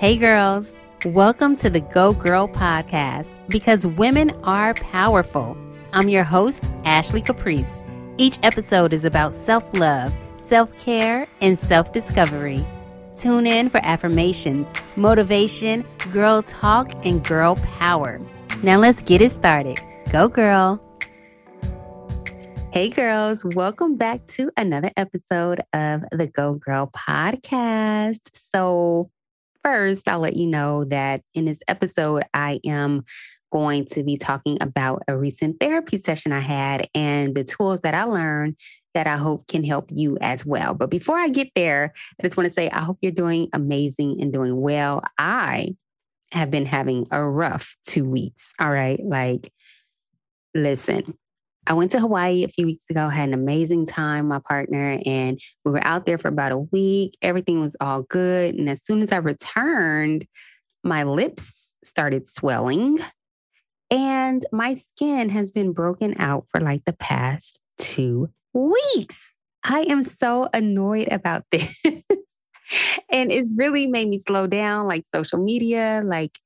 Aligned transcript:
Hey, 0.00 0.16
girls. 0.16 0.72
Welcome 1.04 1.56
to 1.56 1.68
the 1.68 1.80
Go 1.80 2.14
Girl 2.14 2.48
podcast 2.48 3.34
because 3.50 3.86
women 3.86 4.30
are 4.44 4.72
powerful. 4.72 5.58
I'm 5.92 6.08
your 6.08 6.24
host, 6.24 6.72
Ashley 6.86 7.20
Caprice. 7.20 7.78
Each 8.16 8.38
episode 8.42 8.94
is 8.94 9.04
about 9.04 9.34
self 9.34 9.62
love, 9.78 10.10
self 10.46 10.74
care, 10.82 11.26
and 11.42 11.58
self 11.58 11.92
discovery. 11.92 12.64
Tune 13.14 13.46
in 13.46 13.68
for 13.68 13.78
affirmations, 13.84 14.72
motivation, 14.96 15.84
girl 16.14 16.40
talk, 16.44 16.90
and 17.04 17.22
girl 17.22 17.56
power. 17.78 18.22
Now 18.62 18.78
let's 18.78 19.02
get 19.02 19.20
it 19.20 19.32
started. 19.32 19.78
Go, 20.10 20.28
girl. 20.28 20.82
Hey, 22.72 22.88
girls. 22.88 23.44
Welcome 23.44 23.98
back 23.98 24.24
to 24.28 24.50
another 24.56 24.92
episode 24.96 25.60
of 25.74 26.04
the 26.10 26.26
Go 26.26 26.54
Girl 26.54 26.90
podcast. 26.96 28.30
So, 28.32 29.10
First, 29.64 30.08
I'll 30.08 30.20
let 30.20 30.36
you 30.36 30.46
know 30.46 30.84
that 30.86 31.22
in 31.34 31.44
this 31.44 31.60
episode, 31.68 32.24
I 32.32 32.60
am 32.64 33.04
going 33.52 33.84
to 33.84 34.02
be 34.02 34.16
talking 34.16 34.58
about 34.60 35.02
a 35.08 35.16
recent 35.16 35.58
therapy 35.60 35.98
session 35.98 36.32
I 36.32 36.40
had 36.40 36.88
and 36.94 37.34
the 37.34 37.44
tools 37.44 37.80
that 37.80 37.94
I 37.94 38.04
learned 38.04 38.56
that 38.94 39.06
I 39.06 39.16
hope 39.16 39.46
can 39.46 39.64
help 39.64 39.90
you 39.90 40.18
as 40.20 40.44
well. 40.44 40.74
But 40.74 40.90
before 40.90 41.18
I 41.18 41.28
get 41.28 41.50
there, 41.54 41.92
I 42.18 42.26
just 42.26 42.36
want 42.36 42.48
to 42.48 42.52
say 42.54 42.70
I 42.70 42.80
hope 42.80 42.98
you're 43.02 43.12
doing 43.12 43.48
amazing 43.52 44.20
and 44.20 44.32
doing 44.32 44.60
well. 44.60 45.02
I 45.18 45.76
have 46.32 46.50
been 46.50 46.66
having 46.66 47.06
a 47.10 47.22
rough 47.22 47.76
two 47.86 48.04
weeks. 48.04 48.52
All 48.58 48.70
right. 48.70 49.00
Like, 49.02 49.52
listen, 50.54 51.16
I 51.66 51.74
went 51.74 51.90
to 51.92 52.00
Hawaii 52.00 52.44
a 52.44 52.48
few 52.48 52.66
weeks 52.66 52.88
ago, 52.90 53.08
had 53.08 53.28
an 53.28 53.34
amazing 53.34 53.86
time, 53.86 54.28
my 54.28 54.40
partner, 54.40 55.00
and 55.04 55.38
we 55.64 55.72
were 55.72 55.86
out 55.86 56.06
there 56.06 56.18
for 56.18 56.28
about 56.28 56.52
a 56.52 56.58
week. 56.58 57.16
Everything 57.22 57.60
was 57.60 57.76
all 57.80 58.02
good. 58.02 58.54
And 58.54 58.68
as 58.68 58.82
soon 58.82 59.02
as 59.02 59.12
I 59.12 59.16
returned, 59.16 60.26
my 60.82 61.02
lips 61.02 61.74
started 61.84 62.28
swelling 62.28 62.98
and 63.90 64.46
my 64.52 64.74
skin 64.74 65.28
has 65.30 65.50
been 65.52 65.72
broken 65.72 66.14
out 66.20 66.46
for 66.50 66.60
like 66.60 66.84
the 66.84 66.92
past 66.92 67.60
two 67.78 68.30
weeks. 68.52 69.34
I 69.64 69.82
am 69.82 70.04
so 70.04 70.48
annoyed 70.54 71.08
about 71.10 71.44
this. 71.50 71.74
and 73.10 73.32
it's 73.32 73.54
really 73.58 73.86
made 73.86 74.08
me 74.08 74.18
slow 74.18 74.46
down 74.46 74.86
like 74.86 75.04
social 75.12 75.42
media, 75.42 76.02
like 76.04 76.38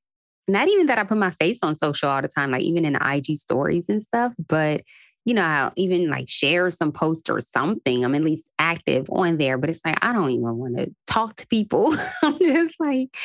not 0.47 0.67
even 0.67 0.87
that 0.87 0.99
I 0.99 1.03
put 1.03 1.17
my 1.17 1.31
face 1.31 1.59
on 1.63 1.75
social 1.75 2.09
all 2.09 2.21
the 2.21 2.27
time, 2.27 2.51
like 2.51 2.63
even 2.63 2.85
in 2.85 2.93
the 2.93 3.15
IG 3.15 3.37
stories 3.37 3.89
and 3.89 4.01
stuff, 4.01 4.33
but 4.47 4.81
you 5.25 5.33
know, 5.33 5.41
I'll 5.41 5.73
even 5.75 6.07
like 6.07 6.29
share 6.29 6.69
some 6.69 6.91
post 6.91 7.31
or 7.31 7.41
something. 7.41 8.05
I'm 8.05 8.13
at 8.13 8.21
least 8.21 8.49
active 8.59 9.09
on 9.09 9.37
there, 9.37 9.57
but 9.57 9.71
it's 9.71 9.81
like, 9.83 9.97
I 10.03 10.13
don't 10.13 10.29
even 10.29 10.55
want 10.55 10.77
to 10.77 10.93
talk 11.07 11.35
to 11.37 11.47
people. 11.47 11.95
I'm 12.23 12.37
just 12.43 12.75
like 12.79 13.15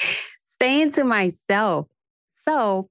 staying 0.47 0.93
to 0.93 1.05
myself. 1.05 1.87
So 2.49 2.89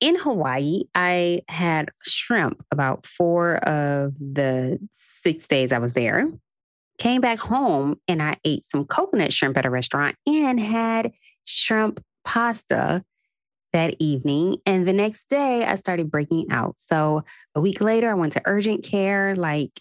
in 0.00 0.14
Hawaii, 0.16 0.84
I 0.94 1.40
had 1.48 1.90
shrimp 2.02 2.62
about 2.70 3.06
four 3.06 3.56
of 3.66 4.14
the 4.18 4.78
six 4.92 5.46
days 5.46 5.72
I 5.72 5.78
was 5.78 5.94
there. 5.94 6.30
Came 6.98 7.22
back 7.22 7.38
home 7.38 7.96
and 8.08 8.22
I 8.22 8.36
ate 8.44 8.66
some 8.66 8.84
coconut 8.84 9.32
shrimp 9.32 9.56
at 9.56 9.64
a 9.64 9.70
restaurant 9.70 10.16
and 10.26 10.60
had 10.60 11.12
shrimp 11.46 12.04
pasta 12.24 13.02
that 13.72 13.94
evening. 13.98 14.58
And 14.66 14.86
the 14.86 14.92
next 14.92 15.28
day, 15.28 15.64
I 15.64 15.74
started 15.76 16.10
breaking 16.10 16.46
out. 16.50 16.76
So 16.78 17.22
a 17.54 17.60
week 17.60 17.80
later, 17.80 18.10
I 18.10 18.14
went 18.14 18.32
to 18.34 18.42
urgent 18.44 18.84
care. 18.84 19.34
Like, 19.36 19.80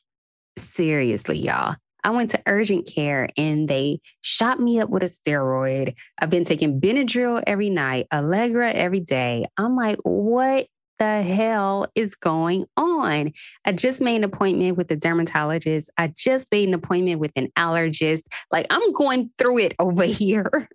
seriously, 0.57 1.39
y'all. 1.39 1.75
I 2.03 2.11
went 2.11 2.31
to 2.31 2.41
urgent 2.47 2.87
care 2.87 3.29
and 3.37 3.67
they 3.67 3.99
shot 4.21 4.59
me 4.59 4.79
up 4.79 4.89
with 4.89 5.03
a 5.03 5.07
steroid. 5.07 5.95
I've 6.17 6.29
been 6.29 6.45
taking 6.45 6.79
Benadryl 6.79 7.43
every 7.45 7.69
night, 7.69 8.07
Allegra 8.13 8.71
every 8.71 9.01
day. 9.01 9.45
I'm 9.57 9.75
like, 9.75 9.99
what 10.03 10.67
the 10.97 11.21
hell 11.21 11.87
is 11.95 12.15
going 12.15 12.65
on? 12.77 13.33
I 13.65 13.71
just 13.71 14.01
made 14.01 14.17
an 14.17 14.23
appointment 14.23 14.77
with 14.77 14.91
a 14.91 14.95
dermatologist. 14.95 15.89
I 15.97 16.13
just 16.15 16.51
made 16.51 16.67
an 16.67 16.73
appointment 16.73 17.19
with 17.19 17.31
an 17.35 17.49
allergist. 17.57 18.23
Like, 18.51 18.67
I'm 18.69 18.91
going 18.93 19.29
through 19.37 19.59
it 19.59 19.75
over 19.79 20.03
here. 20.03 20.67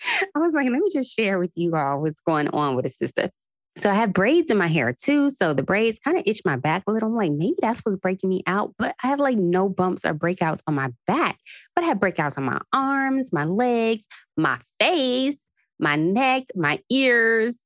I 0.34 0.38
was 0.38 0.52
like, 0.54 0.68
let 0.70 0.80
me 0.80 0.88
just 0.92 1.14
share 1.14 1.38
with 1.38 1.52
you 1.54 1.74
all 1.74 2.00
what's 2.00 2.20
going 2.20 2.48
on 2.48 2.76
with 2.76 2.86
a 2.86 2.90
sister. 2.90 3.30
So 3.78 3.90
I 3.90 3.94
have 3.94 4.14
braids 4.14 4.50
in 4.50 4.56
my 4.56 4.68
hair 4.68 4.94
too. 4.98 5.30
So 5.30 5.52
the 5.52 5.62
braids 5.62 5.98
kind 5.98 6.16
of 6.16 6.22
itch 6.26 6.40
my 6.46 6.56
back 6.56 6.84
a 6.86 6.92
little. 6.92 7.10
I'm 7.10 7.16
like, 7.16 7.32
maybe 7.32 7.56
that's 7.60 7.80
what's 7.80 7.98
breaking 7.98 8.30
me 8.30 8.42
out. 8.46 8.74
But 8.78 8.94
I 9.02 9.08
have 9.08 9.20
like 9.20 9.36
no 9.36 9.68
bumps 9.68 10.06
or 10.06 10.14
breakouts 10.14 10.62
on 10.66 10.74
my 10.74 10.90
back. 11.06 11.38
But 11.74 11.84
I 11.84 11.88
have 11.88 11.98
breakouts 11.98 12.38
on 12.38 12.44
my 12.44 12.60
arms, 12.72 13.32
my 13.32 13.44
legs, 13.44 14.06
my 14.36 14.58
face, 14.80 15.36
my 15.78 15.96
neck, 15.96 16.44
my 16.54 16.80
ears. 16.90 17.56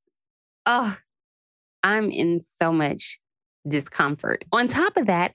Oh, 0.66 0.97
I'm 1.84 2.10
in 2.10 2.42
so 2.60 2.72
much 2.72 3.20
discomfort. 3.66 4.44
On 4.52 4.66
top 4.66 4.97
of 4.97 5.06
that, 5.06 5.32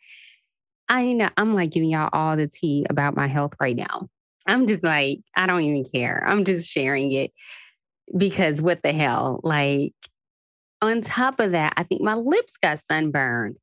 I 0.90 1.14
know 1.14 1.30
I'm 1.38 1.56
like 1.56 1.72
giving 1.72 1.90
y'all 1.90 2.10
all 2.12 2.36
the 2.36 2.48
tea 2.48 2.86
about 2.90 3.16
my 3.16 3.28
health 3.28 3.54
right 3.62 3.76
now. 3.76 4.10
I'm 4.48 4.68
just 4.68 4.84
like, 4.84 5.20
I 5.36 5.48
don't 5.48 5.62
even 5.62 5.84
care. 5.84 6.24
I'm 6.26 6.46
just 6.46 6.72
sharing 6.72 7.12
it 7.12 7.32
because 8.16 8.62
what 8.62 8.84
the 8.84 8.94
hell? 8.94 9.40
Like, 9.44 9.94
on 10.82 11.02
top 11.02 11.40
of 11.40 11.52
that, 11.52 11.74
I 11.78 11.84
think 11.84 12.02
my 12.02 12.16
lips 12.16 12.58
got 12.58 12.80
sunburned. 12.80 13.58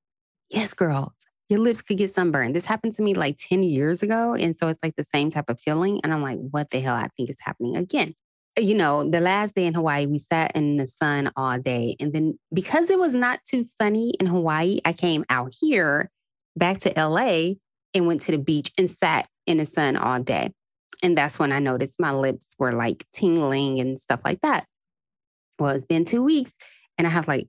Yes, 0.51 0.75
girls, 0.75 1.13
your 1.49 1.61
lips 1.61 1.83
could 1.83 1.99
get 1.99 2.11
sunburned. 2.11 2.55
This 2.55 2.65
happened 2.65 2.95
to 2.95 3.03
me 3.03 3.15
like 3.15 3.37
10 3.39 3.63
years 3.63 4.03
ago. 4.03 4.35
And 4.35 4.57
so 4.57 4.69
it's 4.69 4.81
like 4.83 4.97
the 4.97 5.05
same 5.05 5.31
type 5.31 5.49
of 5.49 5.61
feeling. 5.61 6.01
And 6.03 6.13
I'm 6.13 6.23
like, 6.23 6.39
what 6.39 6.71
the 6.71 6.81
hell? 6.81 6.95
I 6.95 7.09
think 7.17 7.31
it's 7.31 7.41
happening 7.41 7.77
again. 7.77 8.15
You 8.59 8.75
know, 8.75 9.09
the 9.09 9.21
last 9.21 9.55
day 9.55 9.67
in 9.67 9.75
Hawaii, 9.75 10.07
we 10.07 10.19
sat 10.19 10.53
in 10.55 10.77
the 10.77 10.87
sun 10.87 11.31
all 11.37 11.59
day. 11.59 11.97
And 12.01 12.13
then 12.13 12.39
because 12.53 12.91
it 12.91 12.99
was 12.99 13.15
not 13.15 13.41
too 13.47 13.63
sunny 13.63 14.15
in 14.21 14.27
Hawaii, 14.27 14.81
I 14.85 14.93
came 14.93 15.25
out 15.31 15.55
here 15.59 16.11
back 16.57 16.79
to 16.81 16.93
LA 16.97 17.55
and 17.95 18.07
went 18.07 18.23
to 18.23 18.33
the 18.33 18.39
beach 18.39 18.71
and 18.77 18.91
sat 18.91 19.27
in 19.47 19.57
the 19.57 19.67
sun 19.67 19.97
all 19.97 20.21
day. 20.21 20.53
And 21.03 21.19
that's 21.19 21.39
when 21.39 21.53
I 21.53 21.59
noticed 21.59 22.01
my 22.01 22.13
lips 22.13 22.55
were 22.59 22.73
like 22.73 23.05
tingling 23.13 23.81
and 23.81 23.99
stuff 23.99 24.21
like 24.25 24.41
that. 24.43 24.67
Well, 25.59 25.71
it's 25.71 25.87
been 25.87 26.05
two 26.05 26.23
weeks 26.23 26.57
and 26.97 27.07
I 27.07 27.11
have 27.11 27.29
like 27.29 27.49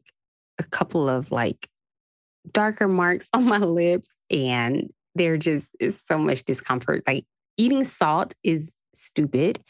a 0.60 0.64
couple 0.64 1.08
of 1.08 1.32
like 1.32 1.68
darker 2.52 2.88
marks 2.88 3.30
on 3.34 3.46
my 3.46 3.60
lips 3.60 4.10
and 4.30 4.92
there 5.16 5.38
just 5.38 5.70
is 5.80 6.02
so 6.06 6.18
much 6.18 6.44
discomfort. 6.44 7.04
Like 7.06 7.26
eating 7.58 7.84
salt 7.84 8.34
is 8.44 8.76
stupid 8.96 9.62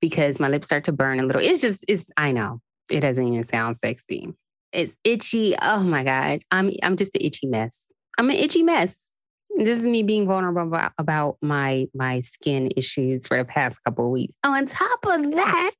because 0.00 0.40
my 0.40 0.48
lips 0.48 0.66
start 0.66 0.84
to 0.84 0.92
burn 0.92 1.20
a 1.20 1.24
little. 1.24 1.42
It's 1.42 1.60
just, 1.60 1.84
it's, 1.88 2.10
I 2.16 2.32
know 2.32 2.60
it 2.90 3.00
doesn't 3.00 3.26
even 3.26 3.44
sound 3.44 3.76
sexy. 3.76 4.32
It's 4.72 4.96
itchy. 5.04 5.54
Oh 5.60 5.82
my 5.82 6.04
God. 6.04 6.40
I'm, 6.50 6.72
I'm 6.82 6.96
just 6.96 7.14
an 7.14 7.22
itchy 7.22 7.46
mess. 7.46 7.88
I'm 8.18 8.30
an 8.30 8.36
itchy 8.36 8.62
mess. 8.62 9.01
This 9.56 9.80
is 9.80 9.84
me 9.84 10.02
being 10.02 10.26
vulnerable 10.26 10.78
about, 10.98 11.36
my 11.42 11.86
my 11.94 12.20
skin 12.22 12.70
issues 12.76 13.26
for 13.26 13.36
the 13.36 13.44
past 13.44 13.82
couple 13.84 14.06
of 14.06 14.10
weeks. 14.10 14.34
On 14.44 14.66
top 14.66 15.00
of 15.04 15.30
that, 15.32 15.72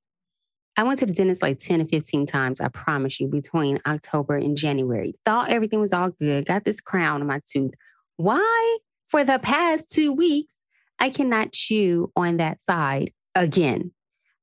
I 0.76 0.84
went 0.84 0.98
to 1.00 1.06
the 1.06 1.12
dentist 1.12 1.42
like 1.42 1.58
10 1.58 1.80
to 1.80 1.86
15 1.86 2.26
times, 2.26 2.60
I 2.60 2.68
promise 2.68 3.20
you, 3.20 3.28
between 3.28 3.80
October 3.86 4.36
and 4.36 4.56
January. 4.56 5.14
Thought 5.24 5.50
everything 5.50 5.80
was 5.80 5.92
all 5.92 6.10
good, 6.10 6.46
got 6.46 6.64
this 6.64 6.80
crown 6.80 7.20
on 7.20 7.26
my 7.26 7.40
tooth. 7.50 7.72
Why? 8.16 8.78
For 9.08 9.24
the 9.24 9.38
past 9.38 9.90
two 9.90 10.12
weeks, 10.12 10.54
I 10.98 11.10
cannot 11.10 11.52
chew 11.52 12.10
on 12.16 12.38
that 12.38 12.62
side 12.62 13.12
again. 13.34 13.92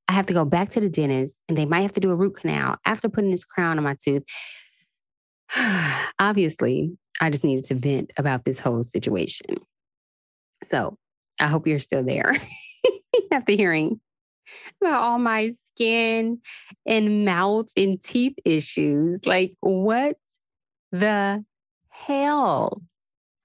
I 0.06 0.12
have 0.12 0.26
to 0.26 0.34
go 0.34 0.44
back 0.44 0.70
to 0.70 0.80
the 0.80 0.88
dentist 0.88 1.36
and 1.48 1.56
they 1.56 1.66
might 1.66 1.82
have 1.82 1.92
to 1.92 2.00
do 2.00 2.10
a 2.10 2.16
root 2.16 2.36
canal 2.36 2.76
after 2.84 3.08
putting 3.08 3.30
this 3.30 3.44
crown 3.44 3.78
on 3.78 3.84
my 3.84 3.96
tooth. 4.04 4.24
Obviously, 6.18 6.96
I 7.20 7.30
just 7.30 7.44
needed 7.44 7.64
to 7.66 7.74
vent 7.74 8.10
about 8.16 8.44
this 8.44 8.60
whole 8.60 8.82
situation. 8.82 9.56
So 10.64 10.96
I 11.40 11.46
hope 11.46 11.66
you're 11.66 11.80
still 11.80 12.04
there 12.04 12.34
after 13.32 13.52
hearing 13.52 14.00
about 14.80 15.00
all 15.00 15.18
my 15.18 15.52
skin 15.66 16.40
and 16.86 17.24
mouth 17.24 17.68
and 17.76 18.02
teeth 18.02 18.34
issues. 18.44 19.24
Like, 19.26 19.54
what 19.60 20.16
the 20.92 21.44
hell? 21.88 22.82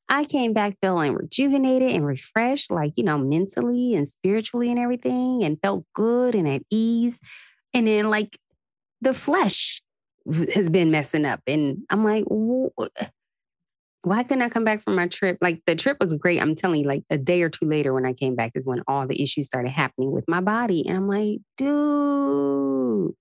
I 0.08 0.24
came 0.24 0.54
back 0.54 0.78
feeling 0.82 1.14
rejuvenated 1.14 1.92
and 1.92 2.06
refreshed, 2.06 2.70
like, 2.70 2.94
you 2.96 3.04
know, 3.04 3.18
mentally 3.18 3.96
and 3.96 4.08
spiritually 4.08 4.70
and 4.70 4.78
everything, 4.78 5.44
and 5.44 5.60
felt 5.62 5.84
good 5.96 6.36
and 6.36 6.48
at 6.48 6.62
ease. 6.70 7.20
And 7.74 7.88
then, 7.88 8.10
like, 8.10 8.38
the 9.02 9.16
flesh 9.16 9.82
has 10.54 10.70
been 10.70 10.92
messing 10.92 11.26
up. 11.26 11.42
And 11.48 11.84
I'm 11.90 12.04
like, 12.04 12.26
why 14.02 14.24
couldn't 14.24 14.44
I 14.44 14.50
come 14.50 14.64
back 14.64 14.82
from 14.82 14.96
my 14.96 15.08
trip? 15.08 15.38
Like 15.42 15.62
the 15.66 15.76
trip 15.76 15.98
was 16.00 16.14
great. 16.14 16.42
I'm 16.42 16.56
telling 16.56 16.82
you, 16.82 16.88
like 16.88 17.04
a 17.10 17.18
day 17.18 17.42
or 17.42 17.50
two 17.50 17.66
later 17.66 17.94
when 17.94 18.06
I 18.06 18.14
came 18.14 18.36
back 18.36 18.52
is 18.56 18.66
when 18.66 18.82
all 18.88 19.08
the 19.08 19.22
issues 19.22 19.48
started 19.48 19.70
happening 19.72 20.12
with 20.12 20.26
my 20.28 20.42
body. 20.42 20.86
And 20.88 20.98
I'm 20.98 21.08
like, 21.08 21.40
dude. 21.58 23.16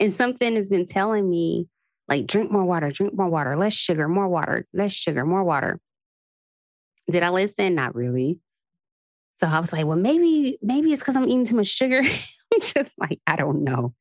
And 0.00 0.14
something 0.14 0.54
has 0.54 0.68
been 0.70 0.86
telling 0.86 1.28
me, 1.28 1.66
like, 2.06 2.26
drink 2.26 2.50
more 2.52 2.64
water, 2.64 2.90
drink 2.90 3.14
more 3.16 3.28
water, 3.28 3.56
less 3.56 3.74
sugar, 3.74 4.08
more 4.08 4.28
water, 4.28 4.64
less 4.72 4.92
sugar, 4.92 5.24
more 5.24 5.42
water. 5.42 5.80
Did 7.10 7.22
I 7.24 7.30
listen? 7.30 7.74
Not 7.74 7.94
really. 7.94 8.38
So 9.40 9.46
I 9.46 9.58
was 9.60 9.72
like, 9.72 9.86
well, 9.86 9.96
maybe, 9.96 10.58
maybe 10.62 10.92
it's 10.92 11.00
because 11.02 11.16
I'm 11.16 11.24
eating 11.24 11.46
too 11.46 11.56
much 11.56 11.68
sugar. 11.68 12.00
I'm 12.54 12.60
just 12.60 12.94
like, 12.98 13.20
I 13.26 13.36
don't 13.36 13.64
know. 13.64 13.94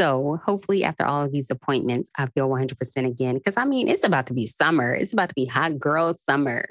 So 0.00 0.40
hopefully, 0.46 0.82
after 0.82 1.04
all 1.04 1.22
of 1.22 1.30
these 1.30 1.50
appointments, 1.50 2.10
I 2.16 2.24
feel 2.24 2.48
100% 2.48 3.06
again. 3.06 3.34
Because 3.34 3.58
I 3.58 3.66
mean, 3.66 3.86
it's 3.86 4.02
about 4.02 4.24
to 4.28 4.32
be 4.32 4.46
summer. 4.46 4.94
It's 4.94 5.12
about 5.12 5.28
to 5.28 5.34
be 5.34 5.44
hot 5.44 5.78
girl 5.78 6.16
summer. 6.26 6.64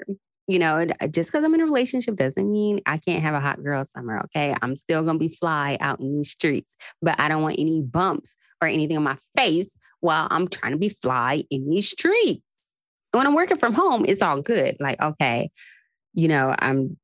You 0.48 0.58
know, 0.58 0.84
uh, 1.00 1.06
just 1.06 1.30
because 1.30 1.44
I'm 1.44 1.54
in 1.54 1.60
a 1.60 1.64
relationship 1.64 2.16
doesn't 2.16 2.50
mean 2.50 2.80
I 2.86 2.98
can't 2.98 3.22
have 3.22 3.34
a 3.34 3.40
hot 3.40 3.62
girl 3.62 3.84
summer. 3.84 4.20
Okay. 4.24 4.56
I'm 4.60 4.74
still 4.74 5.04
going 5.04 5.20
to 5.20 5.28
be 5.28 5.32
fly 5.32 5.78
out 5.80 6.00
in 6.00 6.16
these 6.16 6.32
streets, 6.32 6.74
but 7.00 7.20
I 7.20 7.28
don't 7.28 7.42
want 7.42 7.54
any 7.60 7.82
bumps 7.82 8.36
or 8.60 8.66
anything 8.66 8.96
on 8.96 9.04
my 9.04 9.16
face 9.36 9.76
while 10.00 10.26
I'm 10.28 10.48
trying 10.48 10.72
to 10.72 10.78
be 10.78 10.88
fly 10.88 11.44
in 11.50 11.70
these 11.70 11.88
streets. 11.88 12.42
When 13.12 13.28
I'm 13.28 13.34
working 13.34 13.58
from 13.58 13.74
home, 13.74 14.04
it's 14.08 14.22
all 14.22 14.42
good. 14.42 14.76
Like, 14.80 15.00
okay, 15.00 15.52
you 16.14 16.26
know, 16.26 16.52
I'm 16.58 16.96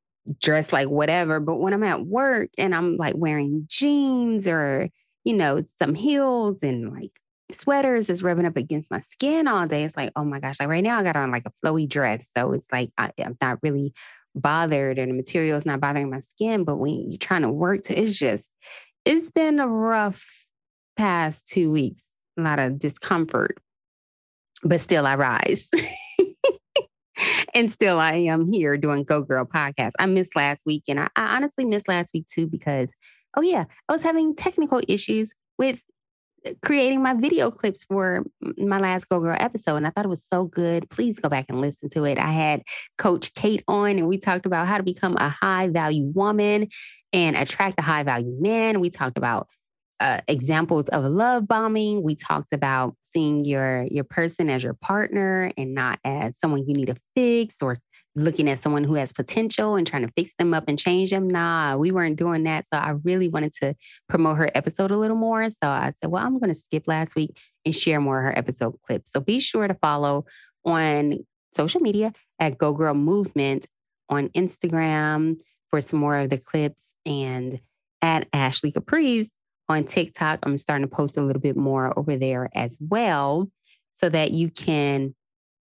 dressed 0.42 0.72
like 0.72 0.88
whatever. 0.88 1.38
But 1.38 1.58
when 1.58 1.72
I'm 1.72 1.84
at 1.84 2.04
work 2.04 2.50
and 2.58 2.74
I'm 2.74 2.96
like 2.96 3.14
wearing 3.16 3.66
jeans 3.68 4.48
or, 4.48 4.88
you 5.26 5.34
know, 5.34 5.64
some 5.80 5.96
heels 5.96 6.62
and 6.62 6.92
like 6.92 7.10
sweaters 7.50 8.08
is 8.08 8.22
rubbing 8.22 8.46
up 8.46 8.56
against 8.56 8.92
my 8.92 9.00
skin 9.00 9.48
all 9.48 9.66
day. 9.66 9.82
It's 9.82 9.96
like, 9.96 10.12
oh 10.14 10.24
my 10.24 10.38
gosh, 10.38 10.60
like 10.60 10.68
right 10.68 10.84
now 10.84 11.00
I 11.00 11.02
got 11.02 11.16
on 11.16 11.32
like 11.32 11.42
a 11.46 11.66
flowy 11.66 11.88
dress. 11.88 12.30
So 12.34 12.52
it's 12.52 12.68
like 12.70 12.90
I, 12.96 13.10
am 13.18 13.36
not 13.42 13.58
really 13.60 13.92
bothered 14.36 15.00
and 15.00 15.10
the 15.10 15.16
material 15.16 15.56
is 15.56 15.66
not 15.66 15.80
bothering 15.80 16.10
my 16.10 16.20
skin. 16.20 16.62
But 16.62 16.76
when 16.76 17.10
you're 17.10 17.18
trying 17.18 17.42
to 17.42 17.50
work 17.50 17.82
to, 17.84 18.00
it's 18.00 18.16
just, 18.16 18.52
it's 19.04 19.32
been 19.32 19.58
a 19.58 19.66
rough 19.66 20.24
past 20.96 21.48
two 21.48 21.72
weeks, 21.72 22.04
a 22.38 22.42
lot 22.42 22.60
of 22.60 22.78
discomfort, 22.78 23.58
but 24.62 24.80
still 24.80 25.08
I 25.08 25.16
rise. 25.16 25.68
and 27.54 27.68
still 27.68 27.98
I 27.98 28.12
am 28.12 28.52
here 28.52 28.76
doing 28.76 29.02
Go 29.02 29.22
Girl 29.22 29.44
podcast. 29.44 29.92
I 29.98 30.06
missed 30.06 30.36
last 30.36 30.64
week 30.64 30.84
and 30.86 31.00
I, 31.00 31.08
I 31.16 31.34
honestly 31.34 31.64
missed 31.64 31.88
last 31.88 32.12
week 32.14 32.28
too 32.28 32.46
because, 32.46 32.90
oh 33.36 33.42
yeah, 33.42 33.64
I 33.88 33.92
was 33.92 34.02
having 34.02 34.34
technical 34.34 34.80
issues 34.88 35.32
with 35.58 35.80
creating 36.62 37.02
my 37.02 37.14
video 37.14 37.50
clips 37.50 37.84
for 37.84 38.24
my 38.56 38.78
last 38.78 39.08
Go 39.08 39.20
Girl 39.20 39.36
episode. 39.38 39.76
And 39.76 39.86
I 39.86 39.90
thought 39.90 40.04
it 40.04 40.08
was 40.08 40.24
so 40.24 40.46
good. 40.46 40.88
Please 40.90 41.18
go 41.18 41.28
back 41.28 41.46
and 41.48 41.60
listen 41.60 41.88
to 41.90 42.04
it. 42.04 42.18
I 42.18 42.30
had 42.30 42.62
Coach 42.98 43.34
Kate 43.34 43.64
on 43.68 43.90
and 43.90 44.08
we 44.08 44.18
talked 44.18 44.46
about 44.46 44.66
how 44.66 44.76
to 44.76 44.82
become 44.82 45.16
a 45.18 45.28
high 45.28 45.68
value 45.68 46.10
woman 46.14 46.68
and 47.12 47.36
attract 47.36 47.80
a 47.80 47.82
high 47.82 48.02
value 48.02 48.36
man. 48.40 48.80
We 48.80 48.90
talked 48.90 49.18
about 49.18 49.48
uh, 49.98 50.20
examples 50.28 50.88
of 50.88 51.04
love 51.04 51.48
bombing. 51.48 52.02
We 52.02 52.14
talked 52.14 52.52
about 52.52 52.94
seeing 53.12 53.44
your 53.44 53.86
your 53.90 54.04
person 54.04 54.50
as 54.50 54.62
your 54.62 54.74
partner 54.74 55.52
and 55.56 55.74
not 55.74 55.98
as 56.04 56.38
someone 56.38 56.68
you 56.68 56.74
need 56.74 56.86
to 56.86 56.96
fix 57.14 57.62
or 57.62 57.76
looking 58.16 58.48
at 58.48 58.58
someone 58.58 58.82
who 58.82 58.94
has 58.94 59.12
potential 59.12 59.76
and 59.76 59.86
trying 59.86 60.06
to 60.06 60.12
fix 60.16 60.34
them 60.38 60.54
up 60.54 60.64
and 60.66 60.78
change 60.78 61.10
them. 61.10 61.28
Nah, 61.28 61.76
we 61.76 61.92
weren't 61.92 62.16
doing 62.16 62.44
that. 62.44 62.64
So 62.64 62.78
I 62.78 62.94
really 63.04 63.28
wanted 63.28 63.52
to 63.60 63.74
promote 64.08 64.38
her 64.38 64.50
episode 64.54 64.90
a 64.90 64.96
little 64.96 65.16
more. 65.16 65.48
So 65.50 65.66
I 65.66 65.92
said, 66.00 66.10
well, 66.10 66.24
I'm 66.24 66.38
going 66.38 66.52
to 66.52 66.58
skip 66.58 66.88
last 66.88 67.14
week 67.14 67.38
and 67.64 67.76
share 67.76 68.00
more 68.00 68.18
of 68.18 68.24
her 68.24 68.38
episode 68.38 68.80
clips. 68.80 69.12
So 69.12 69.20
be 69.20 69.38
sure 69.38 69.68
to 69.68 69.74
follow 69.74 70.24
on 70.64 71.26
social 71.54 71.80
media 71.80 72.12
at 72.40 72.58
Go 72.58 72.72
Girl 72.72 72.94
Movement 72.94 73.66
on 74.08 74.30
Instagram 74.30 75.38
for 75.70 75.80
some 75.80 76.00
more 76.00 76.16
of 76.16 76.30
the 76.30 76.38
clips 76.38 76.84
and 77.04 77.60
at 78.02 78.28
Ashley 78.32 78.72
Caprice 78.72 79.28
on 79.68 79.84
TikTok. 79.84 80.40
I'm 80.42 80.58
starting 80.58 80.88
to 80.88 80.94
post 80.94 81.16
a 81.16 81.22
little 81.22 81.42
bit 81.42 81.56
more 81.56 81.96
over 81.98 82.16
there 82.16 82.48
as 82.54 82.78
well 82.80 83.50
so 83.92 84.08
that 84.08 84.30
you 84.30 84.50
can 84.50 85.14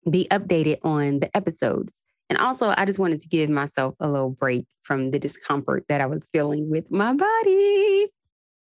be 0.09 0.27
updated 0.31 0.79
on 0.83 1.21
the 1.21 1.37
episodes. 1.37 2.03
And 2.31 2.39
also, 2.39 2.73
I 2.77 2.85
just 2.85 3.01
wanted 3.01 3.21
to 3.23 3.29
give 3.29 3.51
myself 3.51 3.97
a 3.99 4.09
little 4.09 4.31
break 4.31 4.65
from 4.83 5.11
the 5.11 5.19
discomfort 5.19 5.85
that 5.89 6.01
I 6.01 6.07
was 6.07 6.29
feeling 6.33 6.71
with 6.71 6.89
my 6.89 7.13
body. 7.13 8.07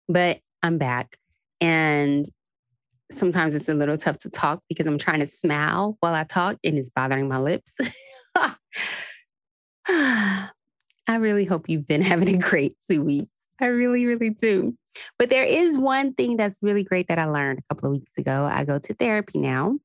But 0.08 0.40
I'm 0.62 0.78
back. 0.78 1.18
And 1.60 2.26
sometimes 3.12 3.52
it's 3.54 3.68
a 3.68 3.74
little 3.74 3.98
tough 3.98 4.16
to 4.20 4.30
talk 4.30 4.62
because 4.68 4.86
I'm 4.86 4.96
trying 4.96 5.20
to 5.20 5.26
smile 5.26 5.98
while 6.00 6.14
I 6.14 6.24
talk 6.24 6.56
and 6.64 6.78
it's 6.78 6.88
bothering 6.88 7.28
my 7.28 7.38
lips. 7.38 7.76
I 9.86 10.48
really 11.08 11.44
hope 11.44 11.68
you've 11.68 11.86
been 11.86 12.02
having 12.02 12.34
a 12.34 12.38
great 12.38 12.76
two 12.90 13.04
weeks. 13.04 13.30
I 13.60 13.66
really, 13.66 14.06
really 14.06 14.30
do. 14.30 14.74
But 15.18 15.28
there 15.28 15.44
is 15.44 15.76
one 15.76 16.14
thing 16.14 16.38
that's 16.38 16.58
really 16.62 16.82
great 16.82 17.08
that 17.08 17.18
I 17.18 17.26
learned 17.26 17.58
a 17.58 17.74
couple 17.74 17.90
of 17.90 17.92
weeks 17.92 18.12
ago. 18.16 18.48
I 18.50 18.64
go 18.64 18.78
to 18.78 18.94
therapy 18.94 19.38
now. 19.38 19.76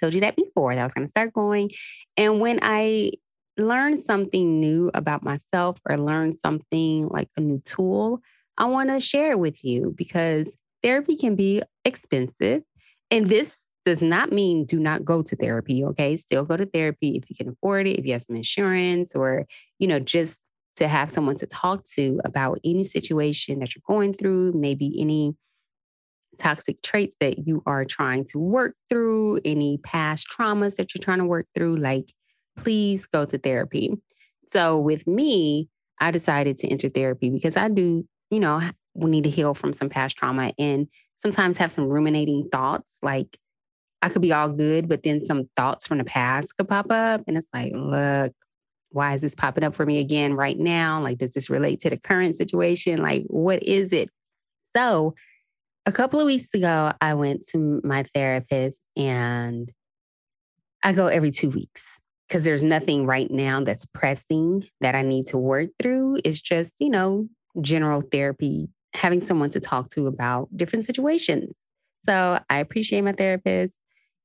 Told 0.00 0.14
you 0.14 0.20
that 0.20 0.36
before 0.36 0.74
that 0.74 0.80
I 0.80 0.84
was 0.84 0.94
going 0.94 1.06
to 1.06 1.10
start 1.10 1.32
going. 1.32 1.70
And 2.16 2.40
when 2.40 2.58
I 2.62 3.12
learn 3.56 4.02
something 4.02 4.60
new 4.60 4.90
about 4.94 5.22
myself 5.22 5.78
or 5.88 5.96
learn 5.96 6.32
something 6.32 7.08
like 7.08 7.28
a 7.36 7.40
new 7.40 7.60
tool, 7.60 8.20
I 8.58 8.66
want 8.66 8.90
to 8.90 9.00
share 9.00 9.32
it 9.32 9.38
with 9.38 9.64
you 9.64 9.94
because 9.96 10.56
therapy 10.82 11.16
can 11.16 11.36
be 11.36 11.62
expensive. 11.84 12.62
And 13.10 13.26
this 13.26 13.60
does 13.84 14.02
not 14.02 14.32
mean 14.32 14.64
do 14.64 14.80
not 14.80 15.04
go 15.04 15.22
to 15.22 15.36
therapy, 15.36 15.84
okay? 15.84 16.16
Still 16.16 16.44
go 16.44 16.56
to 16.56 16.66
therapy 16.66 17.16
if 17.16 17.28
you 17.28 17.36
can 17.36 17.48
afford 17.48 17.86
it, 17.86 17.98
if 17.98 18.06
you 18.06 18.12
have 18.12 18.22
some 18.22 18.36
insurance 18.36 19.14
or, 19.14 19.46
you 19.78 19.86
know, 19.86 19.98
just 19.98 20.40
to 20.76 20.88
have 20.88 21.10
someone 21.10 21.36
to 21.36 21.46
talk 21.46 21.84
to 21.84 22.20
about 22.24 22.58
any 22.64 22.82
situation 22.82 23.60
that 23.60 23.74
you're 23.74 23.82
going 23.86 24.12
through, 24.12 24.52
maybe 24.52 25.00
any 25.00 25.34
toxic 26.38 26.82
traits 26.82 27.16
that 27.20 27.46
you 27.46 27.62
are 27.66 27.84
trying 27.84 28.24
to 28.26 28.38
work 28.38 28.74
through, 28.88 29.40
any 29.44 29.78
past 29.78 30.28
traumas 30.28 30.76
that 30.76 30.94
you're 30.94 31.02
trying 31.02 31.18
to 31.18 31.24
work 31.24 31.46
through, 31.54 31.76
like 31.76 32.12
please 32.56 33.06
go 33.06 33.24
to 33.24 33.38
therapy. 33.38 33.92
So 34.46 34.78
with 34.78 35.06
me, 35.06 35.68
I 36.00 36.10
decided 36.10 36.56
to 36.58 36.68
enter 36.68 36.88
therapy 36.88 37.30
because 37.30 37.56
I 37.56 37.68
do, 37.68 38.06
you 38.30 38.40
know, 38.40 38.60
we 38.94 39.10
need 39.10 39.24
to 39.24 39.30
heal 39.30 39.54
from 39.54 39.72
some 39.72 39.88
past 39.88 40.16
trauma 40.16 40.52
and 40.58 40.86
sometimes 41.16 41.58
have 41.58 41.72
some 41.72 41.86
ruminating 41.86 42.48
thoughts 42.50 42.98
like 43.02 43.38
I 44.04 44.10
could 44.10 44.20
be 44.20 44.34
all 44.34 44.50
good, 44.50 44.86
but 44.86 45.02
then 45.02 45.24
some 45.24 45.48
thoughts 45.56 45.86
from 45.86 45.96
the 45.96 46.04
past 46.04 46.54
could 46.58 46.68
pop 46.68 46.90
up. 46.90 47.22
And 47.26 47.38
it's 47.38 47.48
like, 47.54 47.72
look, 47.74 48.34
why 48.90 49.14
is 49.14 49.22
this 49.22 49.34
popping 49.34 49.64
up 49.64 49.74
for 49.74 49.86
me 49.86 49.98
again 49.98 50.34
right 50.34 50.58
now? 50.58 51.02
Like, 51.02 51.16
does 51.16 51.30
this 51.30 51.48
relate 51.48 51.80
to 51.80 51.90
the 51.90 51.96
current 51.96 52.36
situation? 52.36 53.00
Like, 53.00 53.24
what 53.28 53.62
is 53.62 53.94
it? 53.94 54.10
So, 54.76 55.14
a 55.86 55.92
couple 55.92 56.20
of 56.20 56.26
weeks 56.26 56.48
ago, 56.54 56.92
I 57.00 57.14
went 57.14 57.46
to 57.48 57.80
my 57.84 58.04
therapist 58.14 58.80
and 58.96 59.70
I 60.82 60.92
go 60.92 61.06
every 61.06 61.30
two 61.30 61.50
weeks 61.50 61.82
because 62.28 62.44
there's 62.44 62.62
nothing 62.62 63.06
right 63.06 63.30
now 63.30 63.62
that's 63.62 63.86
pressing 63.86 64.66
that 64.80 64.94
I 64.94 65.02
need 65.02 65.26
to 65.28 65.38
work 65.38 65.70
through. 65.82 66.20
It's 66.24 66.40
just, 66.40 66.74
you 66.78 66.90
know, 66.90 67.28
general 67.60 68.02
therapy, 68.02 68.68
having 68.94 69.20
someone 69.20 69.50
to 69.50 69.60
talk 69.60 69.90
to 69.90 70.06
about 70.06 70.48
different 70.56 70.86
situations. 70.86 71.52
So, 72.04 72.38
I 72.50 72.58
appreciate 72.58 73.02
my 73.02 73.12
therapist. 73.12 73.76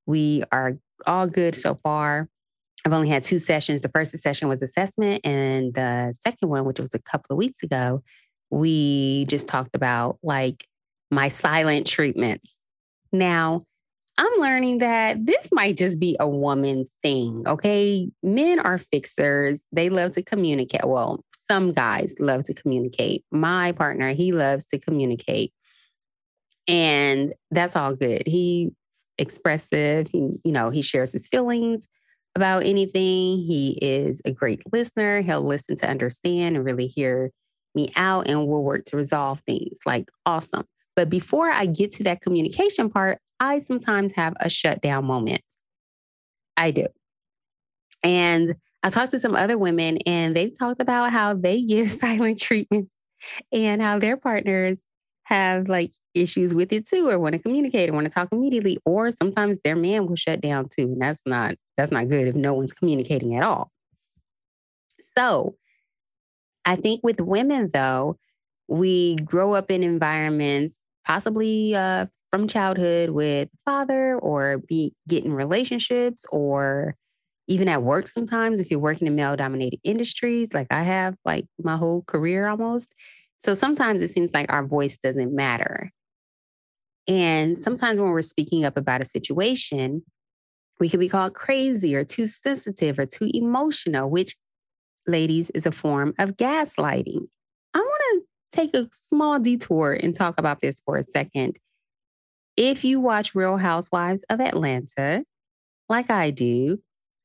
We 0.06 0.44
are 0.52 0.74
all 1.06 1.28
good 1.28 1.56
so 1.56 1.80
far. 1.82 2.28
I've 2.86 2.94
only 2.94 3.10
had 3.10 3.24
two 3.24 3.40
sessions. 3.40 3.82
The 3.82 3.90
first 3.90 4.18
session 4.18 4.48
was 4.48 4.62
assessment, 4.62 5.26
and 5.26 5.74
the 5.74 6.14
second 6.22 6.50
one, 6.50 6.66
which 6.66 6.80
was 6.80 6.94
a 6.94 7.00
couple 7.00 7.34
of 7.34 7.38
weeks 7.38 7.64
ago, 7.64 8.02
we 8.50 9.26
just 9.26 9.48
talked 9.48 9.76
about 9.76 10.18
like 10.24 10.66
my 11.12 11.28
silent 11.28 11.88
treatments. 11.88 12.60
Now, 13.12 13.66
I'm 14.18 14.40
learning 14.40 14.80
that 14.80 15.26
this 15.26 15.50
might 15.52 15.78
just 15.78 16.00
be 16.00 16.18
a 16.20 16.28
woman 16.28 16.90
thing. 17.02 17.44
Okay. 17.48 18.10
Men 18.22 18.60
are 18.60 18.78
fixers, 18.78 19.64
they 19.72 19.90
love 19.90 20.12
to 20.14 20.22
communicate. 20.22 20.82
Well, 20.86 21.24
some 21.50 21.72
guys 21.72 22.16
love 22.20 22.44
to 22.44 22.54
communicate. 22.54 23.24
My 23.32 23.72
partner, 23.72 24.12
he 24.12 24.34
loves 24.34 24.66
to 24.68 24.78
communicate. 24.78 25.54
And 26.68 27.34
that's 27.50 27.76
all 27.76 27.96
good. 27.96 28.24
He's 28.28 28.72
expressive. 29.18 30.10
He, 30.12 30.20
you 30.44 30.52
know, 30.52 30.70
he 30.70 30.82
shares 30.82 31.12
his 31.12 31.28
feelings 31.28 31.88
about 32.36 32.64
anything. 32.64 33.38
He 33.40 33.80
is 33.82 34.22
a 34.26 34.32
great 34.32 34.62
listener. 34.72 35.22
He'll 35.22 35.42
listen 35.42 35.76
to 35.78 35.90
understand 35.90 36.56
and 36.56 36.66
really 36.66 36.88
hear 36.88 37.32
me 37.74 37.92
out, 37.96 38.28
and 38.28 38.48
we'll 38.48 38.64
work 38.64 38.86
to 38.86 38.98
resolve 38.98 39.42
things. 39.48 39.78
Like, 39.86 40.10
awesome. 40.26 40.66
But 41.00 41.10
before 41.10 41.50
I 41.50 41.66
get 41.66 41.94
to 41.94 42.04
that 42.04 42.20
communication 42.20 42.90
part, 42.90 43.20
I 43.40 43.62
sometimes 43.62 44.12
have 44.18 44.34
a 44.42 44.50
shutdown 44.50 45.06
moment. 45.06 45.46
I 46.58 46.72
do. 46.72 46.88
And 48.04 48.56
I 48.84 48.90
talked 48.90 49.12
to 49.12 49.20
some 49.20 49.34
other 49.34 49.58
women, 49.58 50.00
and 50.06 50.36
they've 50.36 50.52
talked 50.60 50.82
about 50.82 51.14
how 51.14 51.36
they 51.36 51.62
give 51.66 51.90
silent 51.90 52.42
treatments 52.42 52.92
and 53.54 53.82
how 53.82 53.98
their 53.98 54.18
partners 54.18 54.78
have 55.24 55.70
like 55.70 55.94
issues 56.16 56.54
with 56.54 56.74
it 56.74 56.86
too 56.86 57.08
or 57.08 57.18
want 57.18 57.32
to 57.32 57.40
communicate 57.40 57.90
or 57.90 57.94
want 57.94 58.04
to 58.04 58.12
talk 58.12 58.28
immediately 58.34 58.78
or 58.84 59.10
sometimes 59.10 59.58
their 59.64 59.78
man 59.78 60.06
will 60.06 60.18
shut 60.18 60.42
down 60.42 60.68
too 60.68 60.84
and 60.84 61.02
that's 61.02 61.22
not 61.26 61.56
that's 61.78 61.92
not 61.92 62.10
good 62.10 62.28
if 62.28 62.36
no 62.36 62.56
one's 62.56 62.74
communicating 62.74 63.36
at 63.36 63.44
all 63.44 63.70
so 65.04 65.56
i 66.66 66.76
think 66.76 67.02
with 67.04 67.22
women 67.22 67.70
though 67.72 68.18
we 68.68 69.18
grow 69.18 69.54
up 69.54 69.70
in 69.70 69.84
environments 69.84 70.80
possibly 71.10 71.76
uh, 71.76 72.06
from 72.32 72.48
childhood 72.48 73.10
with 73.12 73.50
father 73.66 74.18
or 74.20 74.60
be 74.60 74.94
getting 75.08 75.34
relationships 75.34 76.26
or 76.32 76.96
even 77.48 77.68
at 77.68 77.84
work 77.84 78.08
sometimes 78.08 78.62
if 78.62 78.72
you're 78.72 78.80
working 78.80 79.08
in 79.08 79.16
male 79.16 79.36
dominated 79.36 79.80
industries 79.84 80.54
like 80.54 80.68
i 80.72 80.84
have 80.84 81.16
like 81.26 81.46
my 81.64 81.76
whole 81.76 82.04
career 82.04 82.48
almost 82.48 82.94
So 83.40 83.56
sometimes 83.56 84.02
it 84.02 84.10
seems 84.12 84.34
like 84.34 84.52
our 84.52 84.66
voice 84.66 84.98
doesn't 84.98 85.34
matter. 85.34 85.92
And 87.08 87.58
sometimes 87.58 88.00
when 88.00 88.10
we're 88.12 88.22
speaking 88.22 88.66
up 88.66 88.78
about 88.78 89.02
a 89.02 89.06
situation, 89.06 90.04
we 90.80 90.90
can 90.90 91.00
be 91.00 91.10
called 91.10 91.34
crazy 91.34 91.96
or 91.96 92.04
too 92.06 92.28
sensitive 92.28 93.00
or 93.00 93.06
too 93.06 93.30
emotional, 93.34 94.10
which, 94.10 94.36
ladies, 95.08 95.50
is 95.52 95.66
a 95.66 95.72
form 95.72 96.14
of 96.20 96.38
gaslighting. 96.38 97.28
I 97.74 97.80
want 97.80 98.04
to 98.12 98.22
take 98.52 98.74
a 98.76 98.90
small 98.92 99.40
detour 99.40 99.94
and 99.94 100.16
talk 100.16 100.36
about 100.38 100.62
this 100.62 100.82
for 100.86 100.98
a 100.98 101.04
second. 101.04 101.58
If 102.58 102.84
you 102.84 103.00
watch 103.00 103.36
Real 103.36 103.58
Housewives 103.58 104.24
of 104.30 104.42
Atlanta, 104.42 105.24
like 105.88 106.10
I 106.10 106.32
do, 106.32 106.80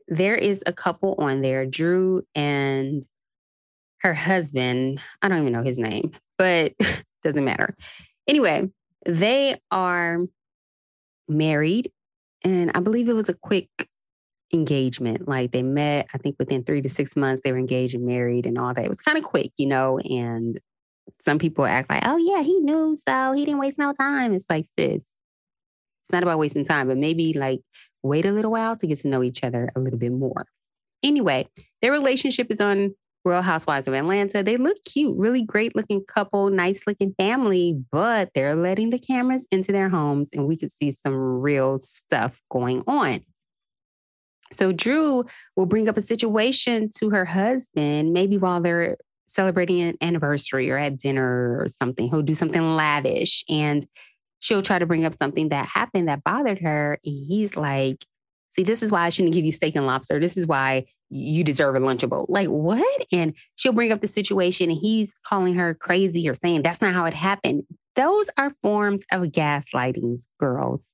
there 0.09 0.37
is 0.37 0.63
a 0.67 0.73
couple 0.73 1.15
on 1.19 1.41
there, 1.41 1.67
Drew 1.67 2.23
and 2.35 3.07
her 3.99 4.15
husband. 4.15 5.01
I 5.23 5.29
don't 5.29 5.41
even 5.41 5.53
know 5.53 5.63
his 5.63 5.79
name, 5.79 6.13
but 6.39 6.75
doesn't 7.25 7.45
matter. 7.45 7.75
Anyway, 8.29 8.71
they 9.07 9.59
are 9.71 10.21
married, 11.29 11.91
and 12.43 12.71
I 12.75 12.81
believe 12.81 13.09
it 13.09 13.15
was 13.15 13.29
a 13.29 13.35
quick 13.35 13.69
engagement. 14.53 15.27
Like 15.27 15.53
they 15.53 15.63
met, 15.63 16.07
I 16.15 16.19
think 16.19 16.37
within 16.39 16.65
three 16.65 16.83
to 16.83 16.89
six 16.89 17.17
months, 17.17 17.43
they 17.43 17.53
were 17.53 17.59
engaged 17.59 17.95
and 17.95 18.07
married 18.07 18.47
and 18.47 18.59
all 18.59 18.73
that. 18.73 18.85
It 18.85 18.89
was 18.89 19.01
kind 19.01 19.19
of 19.19 19.25
quick, 19.25 19.53
you 19.57 19.67
know, 19.67 19.99
and 19.99 20.61
some 21.25 21.39
people 21.39 21.65
act 21.65 21.89
like, 21.89 22.03
oh, 22.07 22.19
yeah, 22.19 22.43
he 22.43 22.61
knew. 22.61 22.97
So 23.09 23.33
he 23.33 23.45
didn't 23.45 23.61
waste 23.61 23.79
no 23.79 23.93
time. 23.95 24.35
It's 24.35 24.49
like, 24.51 24.67
sis, 24.67 25.01
it's 26.03 26.13
not 26.13 26.23
about 26.23 26.39
wasting 26.39 26.65
time, 26.65 26.89
but 26.89 26.99
maybe 26.99 27.33
like 27.33 27.61
wait 28.03 28.27
a 28.27 28.33
little 28.33 28.51
while 28.51 28.77
to 28.77 28.87
get 28.87 28.99
to 28.99 29.09
know 29.09 29.23
each 29.23 29.43
other 29.43 29.73
a 29.75 29.81
little 29.81 29.99
bit 29.99 30.13
more. 30.13 30.45
Anyway, 31.03 31.49
their 31.81 31.93
relationship 31.93 32.51
is 32.51 32.61
on 32.61 32.95
Real 33.25 33.41
Housewives 33.41 33.89
of 33.89 33.95
Atlanta. 33.95 34.43
They 34.43 34.59
look 34.59 34.77
cute, 34.85 35.17
really 35.17 35.43
great 35.43 35.75
looking 35.75 36.05
couple, 36.05 36.51
nice 36.51 36.83
looking 36.87 37.15
family, 37.19 37.83
but 37.91 38.29
they're 38.35 38.55
letting 38.55 38.91
the 38.91 38.99
cameras 38.99 39.49
into 39.51 39.73
their 39.73 39.89
homes 39.89 40.29
and 40.35 40.47
we 40.47 40.59
could 40.59 40.71
see 40.71 40.93
some 40.93 41.15
real 41.15 41.81
stuff 41.81 42.39
going 42.51 42.83
on. 42.87 43.21
So 44.53 44.73
Drew 44.73 45.25
will 45.57 45.67
bring 45.67 45.89
up 45.89 45.97
a 45.97 46.03
situation 46.03 46.91
to 46.99 47.11
her 47.11 47.25
husband, 47.25 48.13
maybe 48.13 48.37
while 48.37 48.61
they're 48.61 48.99
celebrating 49.35 49.83
an 49.83 49.97
anniversary 50.01 50.71
or 50.71 50.79
at 50.79 50.99
dinner 50.99 51.59
or 51.61 51.67
something. 51.69 52.09
He'll 52.09 52.23
do 52.23 52.35
something 52.35 52.63
lavish 52.63 53.45
and 53.49 53.87
she'll 54.41 54.63
try 54.63 54.79
to 54.79 54.87
bring 54.87 55.05
up 55.05 55.15
something 55.15 55.49
that 55.49 55.67
happened 55.67 56.09
that 56.09 56.25
bothered 56.25 56.61
her. 56.61 56.99
And 57.05 57.27
he's 57.29 57.57
like, 57.57 58.05
See, 58.55 58.63
this 58.63 58.85
is 58.85 58.93
why 58.93 59.05
I 59.05 59.09
shouldn't 59.11 59.35
give 59.35 59.45
you 59.45 59.51
steak 59.51 59.75
and 59.75 59.85
lobster. 59.85 60.21
This 60.21 60.37
is 60.37 60.47
why 60.47 60.85
you 61.11 61.43
deserve 61.43 61.75
a 61.75 61.81
Lunchable. 61.81 62.27
Like, 62.29 62.47
what? 62.47 63.07
And 63.11 63.35
she'll 63.57 63.73
bring 63.73 63.91
up 63.91 64.01
the 64.01 64.07
situation 64.07 64.71
and 64.71 64.79
he's 64.81 65.13
calling 65.27 65.55
her 65.55 65.75
crazy 65.75 66.29
or 66.29 66.35
saying 66.35 66.63
that's 66.63 66.81
not 66.81 66.95
how 66.95 67.05
it 67.05 67.15
happened. 67.15 67.65
Those 67.97 68.31
are 68.39 68.55
forms 68.63 69.03
of 69.11 69.23
gaslighting, 69.25 70.23
girls. 70.39 70.93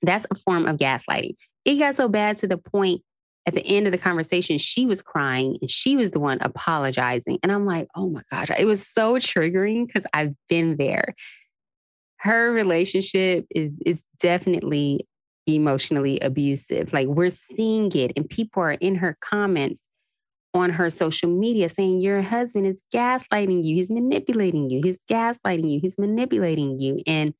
That's 0.00 0.26
a 0.30 0.34
form 0.34 0.64
of 0.64 0.78
gaslighting. 0.78 1.34
It 1.66 1.74
got 1.74 1.94
so 1.94 2.08
bad 2.08 2.38
to 2.38 2.46
the 2.46 2.56
point 2.56 3.02
at 3.46 3.54
the 3.54 3.66
end 3.66 3.86
of 3.86 3.92
the 3.92 3.98
conversation, 3.98 4.58
she 4.58 4.86
was 4.86 5.02
crying 5.02 5.58
and 5.60 5.70
she 5.70 5.96
was 5.96 6.12
the 6.12 6.20
one 6.20 6.38
apologizing. 6.40 7.38
And 7.42 7.52
I'm 7.52 7.66
like, 7.66 7.88
oh 7.94 8.08
my 8.08 8.22
gosh, 8.30 8.48
it 8.58 8.64
was 8.64 8.86
so 8.86 9.14
triggering 9.14 9.86
because 9.86 10.04
I've 10.14 10.34
been 10.48 10.76
there. 10.76 11.14
Her 12.18 12.52
relationship 12.52 13.46
is 13.50 13.72
is 13.84 14.02
definitely 14.18 15.06
emotionally 15.46 16.18
abusive. 16.20 16.94
Like 16.94 17.06
we're 17.08 17.30
seeing 17.30 17.92
it, 17.92 18.12
and 18.16 18.28
people 18.28 18.62
are 18.62 18.72
in 18.72 18.94
her 18.96 19.18
comments 19.20 19.82
on 20.54 20.70
her 20.70 20.88
social 20.88 21.28
media 21.28 21.68
saying 21.68 22.00
your 22.00 22.22
husband 22.22 22.64
is 22.64 22.82
gaslighting 22.94 23.64
you, 23.64 23.74
he's 23.74 23.90
manipulating 23.90 24.70
you, 24.70 24.80
he's 24.82 25.02
gaslighting 25.10 25.70
you, 25.70 25.80
he's 25.80 25.98
manipulating 25.98 26.78
you. 26.78 27.02
And 27.06 27.34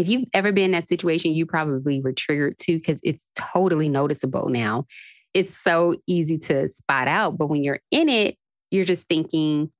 if 0.00 0.08
you've 0.08 0.28
ever 0.32 0.50
been 0.50 0.66
in 0.66 0.70
that 0.72 0.88
situation, 0.88 1.32
you 1.32 1.46
probably 1.46 2.00
were 2.00 2.12
triggered 2.12 2.58
too, 2.58 2.78
because 2.78 3.00
it's 3.02 3.26
totally 3.34 3.88
noticeable 3.88 4.48
now. 4.48 4.86
It's 5.34 5.56
so 5.62 5.96
easy 6.06 6.38
to 6.38 6.70
spot 6.70 7.06
out. 7.06 7.36
But 7.38 7.48
when 7.48 7.62
you're 7.62 7.80
in 7.90 8.08
it, 8.08 8.36
you're 8.70 8.84
just 8.84 9.08
thinking, 9.08 9.70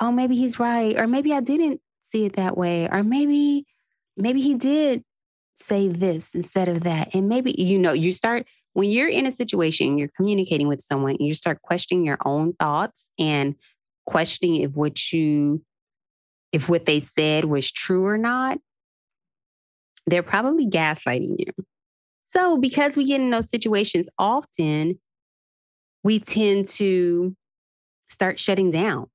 oh, 0.00 0.10
maybe 0.10 0.34
he's 0.36 0.58
right. 0.58 0.96
Or 0.96 1.06
maybe 1.06 1.32
I 1.32 1.40
didn't 1.40 1.80
see 2.02 2.24
it 2.24 2.36
that 2.36 2.56
way. 2.56 2.88
Or 2.90 3.02
maybe, 3.02 3.66
maybe 4.16 4.40
he 4.40 4.54
did 4.54 5.04
say 5.54 5.88
this 5.88 6.34
instead 6.34 6.68
of 6.68 6.84
that. 6.84 7.14
And 7.14 7.28
maybe, 7.28 7.54
you 7.60 7.78
know, 7.78 7.92
you 7.92 8.12
start 8.12 8.46
when 8.72 8.90
you're 8.90 9.08
in 9.08 9.26
a 9.26 9.30
situation, 9.30 9.96
you're 9.96 10.10
communicating 10.16 10.68
with 10.68 10.82
someone, 10.82 11.16
you 11.18 11.34
start 11.34 11.62
questioning 11.62 12.04
your 12.04 12.18
own 12.24 12.52
thoughts 12.54 13.10
and 13.18 13.54
questioning 14.06 14.62
if 14.62 14.72
what 14.72 15.12
you, 15.12 15.62
if 16.52 16.68
what 16.68 16.84
they 16.84 17.00
said 17.00 17.46
was 17.46 17.70
true 17.70 18.04
or 18.04 18.18
not 18.18 18.58
they're 20.06 20.22
probably 20.22 20.66
gaslighting 20.66 21.36
you. 21.38 21.52
So, 22.24 22.58
because 22.58 22.96
we 22.96 23.06
get 23.06 23.20
in 23.20 23.30
those 23.30 23.48
situations 23.48 24.08
often, 24.18 24.98
we 26.02 26.18
tend 26.18 26.66
to 26.66 27.34
start 28.08 28.38
shutting 28.38 28.70
down. 28.70 29.06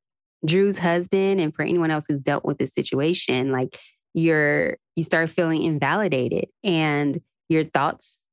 Drew's 0.45 0.77
husband, 0.77 1.39
and 1.39 1.53
for 1.53 1.63
anyone 1.63 1.91
else 1.91 2.05
who's 2.07 2.21
dealt 2.21 2.43
with 2.43 2.57
this 2.57 2.74
situation, 2.74 3.51
like 3.51 3.77
you're, 4.13 4.77
you 4.95 5.03
start 5.03 5.29
feeling 5.29 5.63
invalidated 5.63 6.45
and 6.63 7.19
your 7.48 7.63
thoughts 7.63 8.25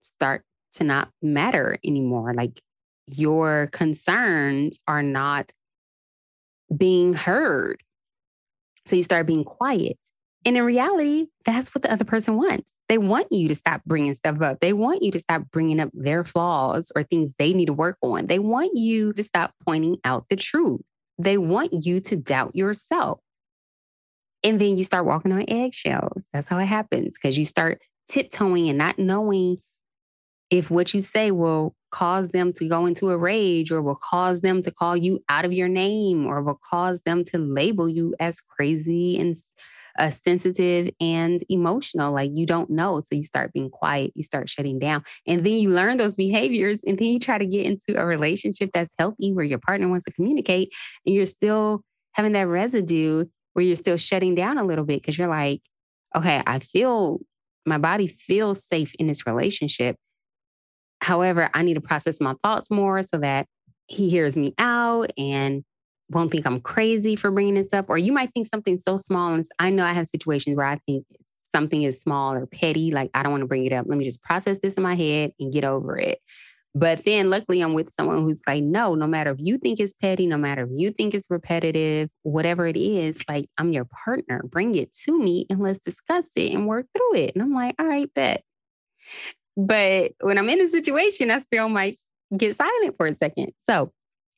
start 0.00 0.44
to 0.72 0.84
not 0.84 1.10
matter 1.22 1.78
anymore. 1.84 2.34
Like 2.34 2.60
your 3.06 3.68
concerns 3.72 4.80
are 4.88 5.02
not 5.02 5.52
being 6.76 7.12
heard. 7.12 7.82
So 8.86 8.96
you 8.96 9.02
start 9.02 9.26
being 9.26 9.44
quiet. 9.44 9.98
And 10.44 10.56
in 10.56 10.64
reality, 10.64 11.26
that's 11.44 11.74
what 11.74 11.82
the 11.82 11.92
other 11.92 12.04
person 12.04 12.36
wants. 12.36 12.74
They 12.88 12.98
want 12.98 13.28
you 13.30 13.48
to 13.48 13.54
stop 13.54 13.82
bringing 13.84 14.14
stuff 14.14 14.40
up. 14.40 14.60
They 14.60 14.72
want 14.72 15.02
you 15.02 15.12
to 15.12 15.20
stop 15.20 15.42
bringing 15.52 15.78
up 15.78 15.90
their 15.92 16.24
flaws 16.24 16.90
or 16.96 17.04
things 17.04 17.34
they 17.38 17.52
need 17.52 17.66
to 17.66 17.72
work 17.72 17.96
on. 18.02 18.26
They 18.26 18.40
want 18.40 18.76
you 18.76 19.12
to 19.12 19.22
stop 19.22 19.54
pointing 19.64 19.98
out 20.04 20.26
the 20.28 20.36
truth. 20.36 20.80
They 21.18 21.38
want 21.38 21.84
you 21.84 22.00
to 22.00 22.16
doubt 22.16 22.56
yourself. 22.56 23.20
And 24.42 24.60
then 24.60 24.76
you 24.76 24.82
start 24.82 25.06
walking 25.06 25.30
on 25.30 25.44
eggshells. 25.48 26.24
That's 26.32 26.48
how 26.48 26.58
it 26.58 26.66
happens 26.66 27.16
because 27.16 27.38
you 27.38 27.44
start 27.44 27.80
tiptoeing 28.08 28.68
and 28.68 28.78
not 28.78 28.98
knowing 28.98 29.58
if 30.50 30.70
what 30.70 30.92
you 30.92 31.00
say 31.00 31.30
will 31.30 31.74
cause 31.92 32.30
them 32.30 32.52
to 32.54 32.68
go 32.68 32.86
into 32.86 33.10
a 33.10 33.16
rage 33.16 33.70
or 33.70 33.80
will 33.80 33.98
cause 34.10 34.40
them 34.40 34.60
to 34.62 34.70
call 34.72 34.96
you 34.96 35.22
out 35.28 35.44
of 35.44 35.52
your 35.52 35.68
name 35.68 36.26
or 36.26 36.42
will 36.42 36.58
cause 36.68 37.00
them 37.02 37.24
to 37.24 37.38
label 37.38 37.88
you 37.88 38.14
as 38.18 38.40
crazy 38.40 39.18
and 39.18 39.36
uh, 39.98 40.10
sensitive 40.10 40.90
and 41.00 41.40
emotional. 41.48 42.12
Like 42.12 42.30
you 42.34 42.46
don't 42.46 42.70
know. 42.70 43.02
So 43.04 43.14
you 43.14 43.22
start 43.22 43.52
being 43.52 43.70
quiet, 43.70 44.12
you 44.14 44.22
start 44.22 44.48
shutting 44.48 44.78
down. 44.78 45.04
And 45.26 45.44
then 45.44 45.54
you 45.54 45.70
learn 45.70 45.96
those 45.96 46.16
behaviors. 46.16 46.82
And 46.84 46.98
then 46.98 47.08
you 47.08 47.18
try 47.18 47.38
to 47.38 47.46
get 47.46 47.66
into 47.66 48.00
a 48.00 48.04
relationship 48.04 48.70
that's 48.72 48.94
healthy 48.98 49.32
where 49.32 49.44
your 49.44 49.58
partner 49.58 49.88
wants 49.88 50.04
to 50.06 50.12
communicate 50.12 50.72
and 51.06 51.14
you're 51.14 51.26
still 51.26 51.82
having 52.12 52.32
that 52.32 52.46
residue 52.46 53.24
where 53.54 53.64
you're 53.64 53.76
still 53.76 53.96
shutting 53.96 54.34
down 54.34 54.58
a 54.58 54.64
little 54.64 54.84
bit 54.84 55.02
because 55.02 55.18
you're 55.18 55.28
like, 55.28 55.60
okay, 56.14 56.42
I 56.46 56.58
feel 56.58 57.20
my 57.66 57.78
body 57.78 58.06
feels 58.06 58.66
safe 58.66 58.94
in 58.98 59.06
this 59.06 59.26
relationship. 59.26 59.96
However, 61.00 61.50
I 61.52 61.62
need 61.62 61.74
to 61.74 61.80
process 61.80 62.20
my 62.20 62.34
thoughts 62.42 62.70
more 62.70 63.02
so 63.02 63.18
that 63.18 63.46
he 63.86 64.08
hears 64.08 64.36
me 64.36 64.54
out 64.58 65.10
and 65.18 65.64
won't 66.12 66.30
think 66.30 66.46
I'm 66.46 66.60
crazy 66.60 67.16
for 67.16 67.30
bringing 67.30 67.54
this 67.54 67.72
up, 67.72 67.86
or 67.88 67.98
you 67.98 68.12
might 68.12 68.32
think 68.32 68.46
something 68.46 68.80
so 68.80 68.96
small. 68.96 69.34
And 69.34 69.46
I 69.58 69.70
know 69.70 69.84
I 69.84 69.92
have 69.92 70.08
situations 70.08 70.56
where 70.56 70.66
I 70.66 70.78
think 70.86 71.04
something 71.52 71.82
is 71.82 72.00
small 72.00 72.34
or 72.34 72.46
petty, 72.46 72.90
like 72.90 73.10
I 73.14 73.22
don't 73.22 73.32
want 73.32 73.42
to 73.42 73.46
bring 73.46 73.66
it 73.66 73.72
up. 73.72 73.86
Let 73.88 73.98
me 73.98 74.04
just 74.04 74.22
process 74.22 74.58
this 74.58 74.74
in 74.74 74.82
my 74.82 74.94
head 74.94 75.32
and 75.38 75.52
get 75.52 75.64
over 75.64 75.98
it. 75.98 76.18
But 76.74 77.04
then 77.04 77.28
luckily 77.28 77.60
I'm 77.60 77.74
with 77.74 77.92
someone 77.92 78.22
who's 78.22 78.40
like, 78.46 78.62
no, 78.62 78.94
no 78.94 79.06
matter 79.06 79.30
if 79.30 79.36
you 79.38 79.58
think 79.58 79.78
it's 79.78 79.92
petty, 79.92 80.26
no 80.26 80.38
matter 80.38 80.62
if 80.62 80.70
you 80.72 80.90
think 80.90 81.12
it's 81.12 81.30
repetitive, 81.30 82.08
whatever 82.22 82.66
it 82.66 82.78
is, 82.78 83.18
like 83.28 83.50
I'm 83.58 83.72
your 83.72 83.84
partner. 83.84 84.42
Bring 84.44 84.74
it 84.74 84.90
to 85.04 85.18
me 85.18 85.46
and 85.50 85.60
let's 85.60 85.80
discuss 85.80 86.30
it 86.36 86.52
and 86.52 86.66
work 86.66 86.86
through 86.96 87.16
it. 87.16 87.34
And 87.34 87.42
I'm 87.42 87.52
like, 87.52 87.74
all 87.78 87.86
right, 87.86 88.08
bet. 88.14 88.42
But 89.54 90.12
when 90.20 90.38
I'm 90.38 90.48
in 90.48 90.62
a 90.62 90.68
situation, 90.68 91.30
I 91.30 91.40
still 91.40 91.68
might 91.68 91.98
get 92.34 92.56
silent 92.56 92.96
for 92.96 93.04
a 93.04 93.14
second. 93.14 93.52
So 93.58 93.92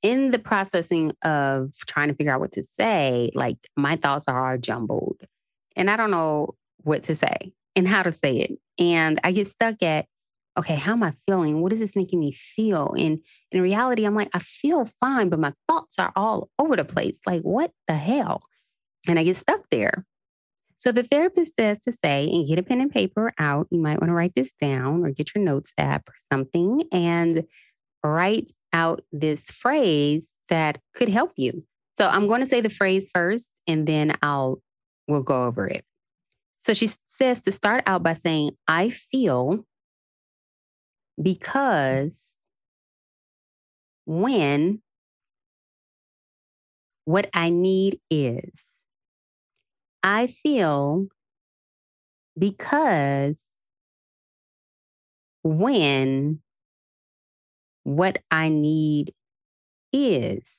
in 0.04 0.30
the 0.30 0.38
processing 0.38 1.12
of 1.23 1.73
trying 1.87 2.08
to 2.08 2.14
figure 2.14 2.32
out 2.32 2.40
what 2.40 2.52
to 2.52 2.62
say, 2.62 3.30
like 3.34 3.56
my 3.75 3.96
thoughts 3.96 4.28
are 4.28 4.50
all 4.52 4.58
jumbled 4.58 5.23
and 5.75 5.90
I 5.90 5.96
don't 5.96 6.11
know 6.11 6.50
what 6.82 7.04
to 7.04 7.14
say 7.14 7.54
and 7.75 7.88
how 7.88 8.02
to 8.02 8.12
say 8.12 8.37
it. 8.37 8.58
And 8.78 9.18
I 9.25 9.32
get 9.32 9.49
stuck 9.49 9.82
at, 9.82 10.04
okay, 10.58 10.75
how 10.75 10.92
am 10.92 11.02
I 11.02 11.14
feeling? 11.26 11.62
What 11.62 11.73
is 11.73 11.78
this 11.78 11.96
making 11.96 12.20
me 12.20 12.32
feel? 12.32 12.94
And 12.99 13.20
in 13.50 13.62
reality, 13.62 14.04
I'm 14.04 14.14
like, 14.14 14.28
I 14.34 14.40
feel 14.40 14.84
fine, 14.84 15.30
but 15.30 15.40
my 15.40 15.54
thoughts 15.66 15.99
are 15.99 16.12
all 16.14 16.50
over 16.58 16.76
the 16.76 16.84
place. 16.84 17.20
Like, 17.26 17.40
what 17.40 17.73
the 17.88 17.94
hell? 17.94 18.42
And 19.08 19.18
I 19.18 19.25
get 19.25 19.38
stuck 19.38 19.62
there. 19.70 20.04
So 20.76 20.92
the 20.92 21.02
therapist 21.02 21.56
says 21.56 21.78
to 21.80 21.92
say, 21.92 22.28
and 22.28 22.46
get 22.46 22.58
a 22.58 22.62
pen 22.62 22.82
and 22.82 22.90
paper 22.90 23.32
out. 23.38 23.68
You 23.70 23.80
might 23.80 24.00
want 24.00 24.11
to 24.11 24.14
write 24.14 24.34
this 24.34 24.52
down 24.52 25.02
or 25.02 25.12
get 25.12 25.34
your 25.34 25.42
notes 25.42 25.73
app 25.78 26.11
or 26.11 26.14
something 26.30 26.84
and 26.92 27.44
write 28.04 28.52
out 28.74 29.02
this 29.12 29.50
phrase 29.50 30.34
that 30.50 30.78
could 30.94 31.08
help 31.08 31.32
you. 31.36 31.64
So 31.96 32.06
I'm 32.06 32.28
going 32.28 32.40
to 32.40 32.46
say 32.46 32.60
the 32.60 32.68
phrase 32.68 33.10
first 33.14 33.50
and 33.66 33.86
then 33.86 34.18
I'll 34.20 34.60
we'll 35.08 35.22
go 35.22 35.44
over 35.44 35.66
it. 35.66 35.84
So 36.58 36.74
she 36.74 36.88
says 37.06 37.40
to 37.42 37.52
start 37.52 37.84
out 37.86 38.02
by 38.02 38.14
saying, 38.14 38.52
I 38.68 38.90
feel 38.90 39.64
because 41.22 42.12
when 44.04 44.82
what 47.04 47.28
I 47.34 47.50
need 47.50 48.00
is. 48.10 48.64
I 50.02 50.26
feel 50.26 51.06
because 52.38 53.36
when 55.42 56.40
what 57.84 58.18
I 58.30 58.48
need 58.48 59.14
is. 59.92 60.56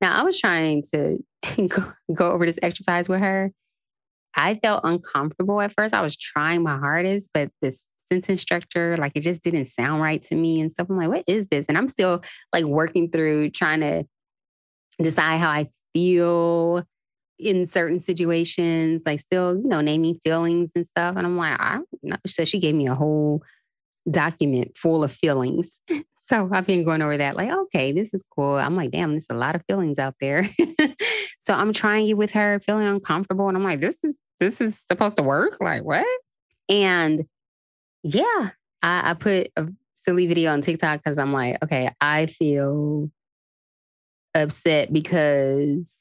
Now, 0.00 0.18
I 0.18 0.22
was 0.22 0.38
trying 0.40 0.82
to 0.92 1.18
go, 1.68 1.92
go 2.12 2.32
over 2.32 2.44
this 2.44 2.58
exercise 2.62 3.08
with 3.08 3.20
her. 3.20 3.52
I 4.34 4.56
felt 4.56 4.80
uncomfortable 4.84 5.60
at 5.60 5.72
first. 5.72 5.94
I 5.94 6.02
was 6.02 6.16
trying 6.16 6.62
my 6.62 6.76
hardest, 6.76 7.30
but 7.32 7.50
this 7.62 7.86
sentence 8.10 8.40
structure, 8.40 8.96
like 8.98 9.12
it 9.14 9.20
just 9.20 9.42
didn't 9.42 9.66
sound 9.66 10.02
right 10.02 10.22
to 10.22 10.34
me 10.34 10.60
and 10.60 10.70
stuff. 10.70 10.88
I'm 10.90 10.96
like, 10.96 11.08
what 11.08 11.24
is 11.26 11.46
this? 11.48 11.66
And 11.68 11.78
I'm 11.78 11.88
still 11.88 12.22
like 12.52 12.64
working 12.64 13.10
through 13.10 13.50
trying 13.50 13.80
to 13.80 14.04
decide 15.00 15.38
how 15.38 15.50
I 15.50 15.68
feel 15.92 16.84
in 17.38 17.66
certain 17.66 18.00
situations, 18.00 19.02
like 19.06 19.20
still, 19.20 19.56
you 19.56 19.68
know, 19.68 19.80
naming 19.80 20.18
feelings 20.22 20.72
and 20.74 20.86
stuff. 20.86 21.16
And 21.16 21.26
I'm 21.26 21.36
like, 21.36 21.60
I 21.60 21.74
don't 21.74 21.88
know. 22.02 22.16
So 22.26 22.44
she 22.44 22.58
gave 22.58 22.74
me 22.74 22.86
a 22.86 22.94
whole 22.94 23.42
document 24.10 24.76
full 24.76 25.04
of 25.04 25.12
feelings. 25.12 25.80
So 26.26 26.48
I've 26.50 26.66
been 26.66 26.84
going 26.84 27.02
over 27.02 27.18
that, 27.18 27.36
like, 27.36 27.50
okay, 27.50 27.92
this 27.92 28.14
is 28.14 28.24
cool. 28.34 28.54
I'm 28.54 28.76
like, 28.76 28.92
damn, 28.92 29.10
there's 29.10 29.26
a 29.28 29.34
lot 29.34 29.54
of 29.54 29.62
feelings 29.66 29.98
out 29.98 30.14
there. 30.22 30.48
so 31.46 31.52
I'm 31.52 31.74
trying 31.74 32.08
it 32.08 32.16
with 32.16 32.30
her, 32.30 32.60
feeling 32.60 32.86
uncomfortable. 32.86 33.46
And 33.48 33.58
I'm 33.58 33.62
like, 33.62 33.80
this 33.80 34.02
is 34.02 34.16
this 34.40 34.62
is 34.62 34.84
supposed 34.90 35.16
to 35.16 35.22
work? 35.22 35.58
Like, 35.60 35.84
what? 35.84 36.06
And 36.70 37.24
yeah, 38.02 38.50
I, 38.82 39.10
I 39.10 39.14
put 39.14 39.50
a 39.56 39.68
silly 39.92 40.26
video 40.26 40.50
on 40.50 40.62
TikTok 40.62 41.02
because 41.04 41.18
I'm 41.18 41.32
like, 41.32 41.62
okay, 41.62 41.90
I 42.00 42.24
feel 42.26 43.10
upset 44.34 44.92
because 44.92 45.92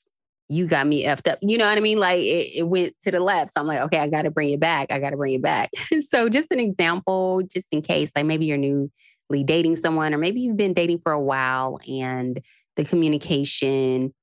you 0.54 0.68
got 0.68 0.88
me 0.88 1.06
effed 1.06 1.32
up. 1.32 1.40
You 1.42 1.58
know 1.58 1.66
what 1.66 1.78
I 1.78 1.82
mean? 1.82 2.00
Like 2.00 2.20
it, 2.20 2.52
it 2.56 2.68
went 2.68 2.96
to 3.02 3.12
the 3.12 3.20
left. 3.20 3.52
So 3.54 3.62
I'm 3.62 3.68
like, 3.68 3.80
okay, 3.82 4.00
I 4.00 4.10
got 4.10 4.24
to 4.24 4.32
bring 4.32 4.52
it 4.52 4.60
back. 4.60 4.92
I 4.92 5.00
got 5.00 5.12
to 5.12 5.18
bring 5.18 5.34
it 5.34 5.42
back. 5.42 5.72
so 6.02 6.30
just 6.30 6.52
an 6.52 6.60
example, 6.60 7.42
just 7.44 7.68
in 7.72 7.82
case, 7.82 8.12
like 8.16 8.26
maybe 8.26 8.46
you're 8.46 8.58
newly 8.58 8.90
dating 9.44 9.78
someone, 9.78 10.14
or 10.14 10.18
maybe 10.18 10.42
you've 10.42 10.58
been 10.58 10.74
dating 10.74 11.00
for 11.00 11.12
a 11.12 11.20
while 11.20 11.80
and 11.88 12.40
the 12.76 12.86
communication, 12.86 14.14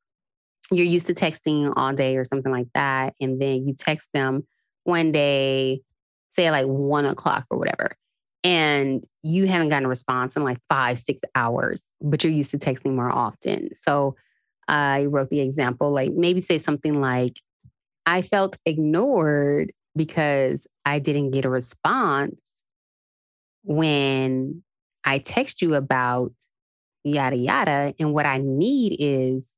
you're 0.71 0.87
used 0.87 1.07
to 1.07 1.15
texting 1.15 1.73
all 1.77 1.93
day 1.93 2.17
or 2.17 2.25
something 2.25 2.53
like 2.53 2.69
that. 2.75 3.15
And 3.21 3.41
then 3.41 3.67
you 3.67 3.75
text 3.75 4.09
them 4.13 4.47
one 4.85 5.13
day, 5.13 5.83
say 6.31 6.51
like 6.51 6.67
one 6.67 7.07
o'clock 7.07 7.47
or 7.51 7.59
whatever 7.59 7.97
and 8.43 9.05
you 9.23 9.47
haven't 9.47 9.69
gotten 9.69 9.85
a 9.85 9.89
response 9.89 10.37
in 10.37 10.45
like 10.45 10.59
five, 10.69 10.99
six 10.99 11.21
hours, 11.35 11.83
but 12.01 12.25
you're 12.25 12.33
used 12.33 12.51
to 12.53 12.59
texting 12.59 12.95
more 12.95 13.11
often. 13.11 13.69
So 13.85 14.17
I 14.71 15.07
wrote 15.07 15.31
the 15.31 15.41
example, 15.41 15.91
like 15.91 16.13
maybe 16.13 16.41
say 16.41 16.59
something 16.59 17.01
like, 17.01 17.41
I 18.07 18.23
felt 18.23 18.57
ignored 18.65 19.73
because 19.97 20.67
I 20.87 21.01
didn't 21.01 21.33
get 21.33 21.45
a 21.45 21.51
response 21.51 22.37
when 23.65 24.63
I 25.05 25.19
text 25.19 25.61
you 25.61 25.75
about 25.75 26.33
yada 27.03 27.37
yada. 27.37 27.95
And 27.99 28.15
what 28.15 28.27
I 28.27 28.39
need 28.39 28.97
is 29.01 29.49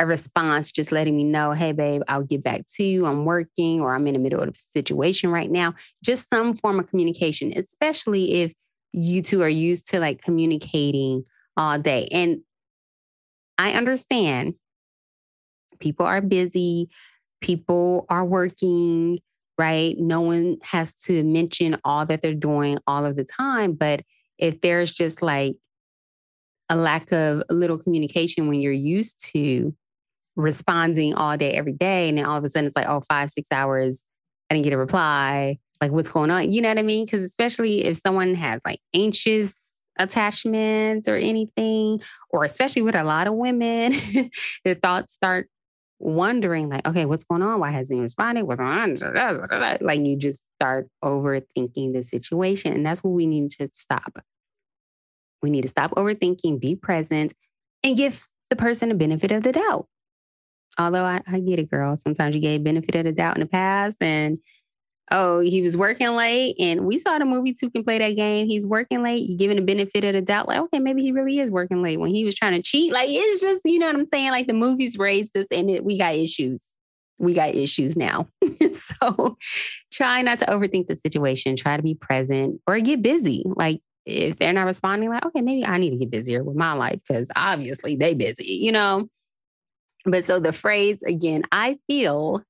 a 0.00 0.06
response 0.06 0.72
just 0.72 0.90
letting 0.90 1.16
me 1.16 1.24
know, 1.24 1.52
hey, 1.52 1.72
babe, 1.72 2.02
I'll 2.08 2.24
get 2.24 2.42
back 2.42 2.62
to 2.76 2.82
you. 2.82 3.04
I'm 3.04 3.26
working 3.26 3.82
or 3.82 3.94
I'm 3.94 4.06
in 4.06 4.14
the 4.14 4.18
middle 4.18 4.40
of 4.40 4.48
a 4.48 4.54
situation 4.54 5.30
right 5.30 5.50
now. 5.50 5.74
Just 6.02 6.30
some 6.30 6.54
form 6.54 6.80
of 6.80 6.88
communication, 6.88 7.52
especially 7.56 8.42
if 8.42 8.54
you 8.92 9.20
two 9.20 9.42
are 9.42 9.48
used 9.48 9.90
to 9.90 10.00
like 10.00 10.22
communicating 10.22 11.24
all 11.58 11.78
day. 11.78 12.08
And 12.10 12.40
I 13.58 13.72
understand 13.72 14.54
people 15.80 16.06
are 16.06 16.20
busy, 16.20 16.88
people 17.40 18.06
are 18.08 18.24
working, 18.24 19.18
right? 19.58 19.96
No 19.98 20.20
one 20.22 20.56
has 20.62 20.94
to 21.04 21.22
mention 21.22 21.78
all 21.84 22.06
that 22.06 22.22
they're 22.22 22.34
doing 22.34 22.78
all 22.86 23.04
of 23.04 23.16
the 23.16 23.24
time. 23.24 23.74
But 23.74 24.00
if 24.38 24.60
there's 24.60 24.92
just 24.92 25.22
like 25.22 25.56
a 26.68 26.76
lack 26.76 27.12
of 27.12 27.42
a 27.48 27.54
little 27.54 27.78
communication 27.78 28.48
when 28.48 28.60
you're 28.60 28.72
used 28.72 29.24
to 29.32 29.74
responding 30.36 31.14
all 31.14 31.36
day, 31.36 31.52
every 31.52 31.72
day. 31.72 32.08
And 32.08 32.18
then 32.18 32.24
all 32.24 32.38
of 32.38 32.44
a 32.44 32.50
sudden 32.50 32.66
it's 32.66 32.76
like, 32.76 32.88
oh, 32.88 33.02
five, 33.08 33.30
six 33.30 33.48
hours, 33.52 34.04
I 34.50 34.54
didn't 34.54 34.64
get 34.64 34.72
a 34.72 34.78
reply. 34.78 35.58
Like, 35.80 35.92
what's 35.92 36.10
going 36.10 36.30
on? 36.30 36.52
You 36.52 36.62
know 36.62 36.68
what 36.68 36.78
I 36.78 36.82
mean? 36.82 37.04
Because 37.04 37.22
especially 37.22 37.84
if 37.84 37.98
someone 37.98 38.34
has 38.34 38.60
like 38.64 38.80
anxious 38.94 39.63
attachments 39.98 41.08
or 41.08 41.16
anything, 41.16 42.00
or 42.30 42.44
especially 42.44 42.82
with 42.82 42.94
a 42.94 43.04
lot 43.04 43.26
of 43.26 43.34
women, 43.34 43.94
their 44.64 44.74
thoughts 44.74 45.14
start 45.14 45.48
wondering, 45.98 46.68
like, 46.68 46.86
okay, 46.86 47.06
what's 47.06 47.24
going 47.24 47.42
on? 47.42 47.60
Why 47.60 47.70
hasn't 47.70 47.96
he 47.96 48.02
responded? 48.02 48.44
What's 48.44 48.60
on? 48.60 48.96
Like, 49.80 50.00
you 50.04 50.16
just 50.16 50.44
start 50.56 50.88
overthinking 51.02 51.92
the 51.92 52.02
situation. 52.02 52.72
And 52.72 52.84
that's 52.84 53.02
what 53.02 53.10
we 53.10 53.26
need 53.26 53.50
to 53.52 53.68
stop. 53.72 54.18
We 55.42 55.50
need 55.50 55.62
to 55.62 55.68
stop 55.68 55.92
overthinking, 55.92 56.60
be 56.60 56.74
present, 56.74 57.34
and 57.82 57.96
give 57.96 58.22
the 58.50 58.56
person 58.56 58.90
a 58.90 58.94
benefit 58.94 59.30
of 59.32 59.42
the 59.42 59.52
doubt 59.52 59.86
although 60.78 61.04
I, 61.04 61.22
I 61.26 61.40
get 61.40 61.58
it, 61.58 61.70
girl. 61.70 61.96
Sometimes 61.96 62.34
you 62.34 62.40
gave 62.40 62.64
benefit 62.64 62.94
of 62.94 63.04
the 63.04 63.12
doubt 63.12 63.36
in 63.36 63.40
the 63.40 63.46
past 63.46 63.98
and 64.00 64.38
oh, 65.10 65.40
he 65.40 65.62
was 65.62 65.76
working 65.76 66.10
late. 66.10 66.56
And 66.58 66.86
we 66.86 66.98
saw 66.98 67.18
the 67.18 67.24
movie 67.24 67.52
Two 67.52 67.70
Can 67.70 67.84
Play 67.84 67.98
That 67.98 68.16
Game. 68.16 68.48
He's 68.48 68.66
working 68.66 69.02
late. 69.02 69.38
Giving 69.38 69.56
the 69.56 69.62
benefit 69.62 70.04
of 70.04 70.14
the 70.14 70.22
doubt, 70.22 70.48
like, 70.48 70.60
okay, 70.60 70.78
maybe 70.78 71.02
he 71.02 71.12
really 71.12 71.38
is 71.38 71.50
working 71.50 71.82
late 71.82 71.98
when 72.00 72.14
he 72.14 72.24
was 72.24 72.34
trying 72.34 72.54
to 72.54 72.62
cheat. 72.62 72.92
Like, 72.92 73.08
it's 73.10 73.40
just, 73.40 73.62
you 73.64 73.78
know 73.78 73.86
what 73.86 73.96
I'm 73.96 74.06
saying? 74.06 74.30
Like, 74.30 74.46
the 74.46 74.54
movies 74.54 74.98
raised 74.98 75.36
us 75.36 75.46
and 75.50 75.70
it, 75.70 75.84
we 75.84 75.98
got 75.98 76.14
issues. 76.14 76.72
We 77.18 77.34
got 77.34 77.54
issues 77.54 77.96
now. 77.96 78.28
so 78.72 79.36
try 79.92 80.22
not 80.22 80.40
to 80.40 80.46
overthink 80.46 80.88
the 80.88 80.96
situation. 80.96 81.56
Try 81.56 81.76
to 81.76 81.82
be 81.82 81.94
present 81.94 82.60
or 82.66 82.80
get 82.80 83.02
busy. 83.02 83.44
Like, 83.46 83.80
if 84.06 84.38
they're 84.38 84.52
not 84.52 84.66
responding, 84.66 85.08
like, 85.08 85.24
okay, 85.26 85.40
maybe 85.40 85.64
I 85.64 85.78
need 85.78 85.90
to 85.90 85.96
get 85.96 86.10
busier 86.10 86.42
with 86.42 86.56
my 86.56 86.72
life 86.72 87.00
because 87.06 87.28
obviously 87.36 87.96
they 87.96 88.14
busy, 88.14 88.44
you 88.44 88.72
know? 88.72 89.08
But 90.04 90.24
so 90.24 90.40
the 90.40 90.52
phrase 90.52 91.02
again, 91.02 91.44
I 91.50 91.78
feel 91.86 92.42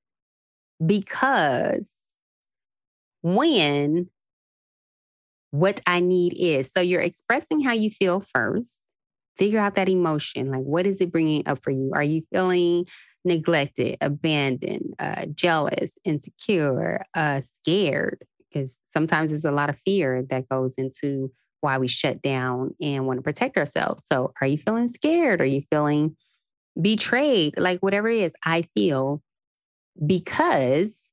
because 0.85 1.93
when 3.25 4.07
what 5.51 5.81
I 5.87 5.99
need 5.99 6.33
is. 6.37 6.71
So 6.71 6.81
you're 6.81 7.01
expressing 7.01 7.61
how 7.61 7.73
you 7.73 7.89
feel 7.89 8.21
first. 8.21 8.81
Figure 9.37 9.59
out 9.59 9.75
that 9.75 9.89
emotion. 9.89 10.51
Like, 10.51 10.61
what 10.61 10.85
is 10.85 11.01
it 11.01 11.11
bringing 11.11 11.43
up 11.47 11.63
for 11.63 11.71
you? 11.71 11.91
Are 11.93 12.03
you 12.03 12.21
feeling 12.31 12.85
neglected, 13.25 13.97
abandoned, 13.99 14.93
uh, 14.99 15.25
jealous, 15.33 15.97
insecure, 16.05 17.01
uh, 17.15 17.41
scared? 17.41 18.23
Because 18.49 18.77
sometimes 18.91 19.31
there's 19.31 19.43
a 19.43 19.51
lot 19.51 19.69
of 19.69 19.79
fear 19.83 20.23
that 20.29 20.47
goes 20.47 20.75
into 20.77 21.31
why 21.61 21.77
we 21.79 21.87
shut 21.87 22.21
down 22.21 22.75
and 22.79 23.07
want 23.07 23.17
to 23.17 23.23
protect 23.23 23.57
ourselves. 23.57 24.03
So, 24.05 24.33
are 24.39 24.47
you 24.47 24.57
feeling 24.57 24.87
scared? 24.87 25.41
Are 25.41 25.45
you 25.45 25.63
feeling 25.69 26.15
betrayed, 26.79 27.55
like 27.57 27.79
whatever 27.79 28.07
it 28.09 28.21
is, 28.23 28.35
I 28.43 28.63
feel 28.75 29.21
because 30.05 31.11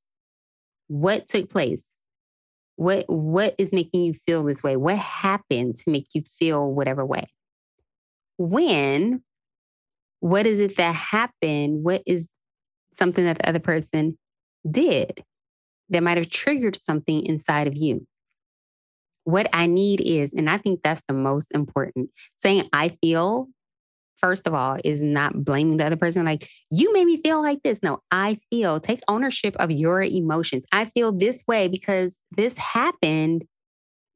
what 0.88 1.28
took 1.28 1.48
place? 1.48 1.91
What 2.82 3.04
what 3.08 3.54
is 3.58 3.72
making 3.72 4.02
you 4.02 4.12
feel 4.12 4.42
this 4.42 4.60
way? 4.60 4.76
What 4.76 4.98
happened 4.98 5.76
to 5.76 5.90
make 5.90 6.08
you 6.14 6.22
feel 6.22 6.68
whatever 6.68 7.06
way? 7.06 7.30
When 8.38 9.22
what 10.18 10.48
is 10.48 10.58
it 10.58 10.76
that 10.78 10.94
happened? 10.94 11.84
What 11.84 12.02
is 12.06 12.28
something 12.92 13.24
that 13.24 13.38
the 13.38 13.48
other 13.48 13.60
person 13.60 14.18
did 14.68 15.22
that 15.90 16.02
might 16.02 16.18
have 16.18 16.28
triggered 16.28 16.76
something 16.82 17.24
inside 17.24 17.68
of 17.68 17.76
you? 17.76 18.04
What 19.22 19.48
I 19.52 19.66
need 19.66 20.00
is, 20.00 20.34
and 20.34 20.50
I 20.50 20.58
think 20.58 20.82
that's 20.82 21.02
the 21.06 21.14
most 21.14 21.46
important, 21.52 22.10
saying 22.36 22.64
I 22.72 22.96
feel 23.00 23.46
first 24.22 24.46
of 24.46 24.54
all, 24.54 24.78
is 24.84 25.02
not 25.02 25.44
blaming 25.44 25.76
the 25.76 25.86
other 25.86 25.96
person. 25.96 26.24
Like, 26.24 26.48
you 26.70 26.92
made 26.92 27.06
me 27.06 27.20
feel 27.20 27.42
like 27.42 27.62
this. 27.62 27.82
No, 27.82 28.00
I 28.10 28.38
feel, 28.50 28.80
take 28.80 29.00
ownership 29.08 29.56
of 29.58 29.70
your 29.70 30.02
emotions. 30.02 30.64
I 30.72 30.84
feel 30.84 31.12
this 31.12 31.44
way 31.46 31.68
because 31.68 32.16
this 32.36 32.56
happened 32.56 33.44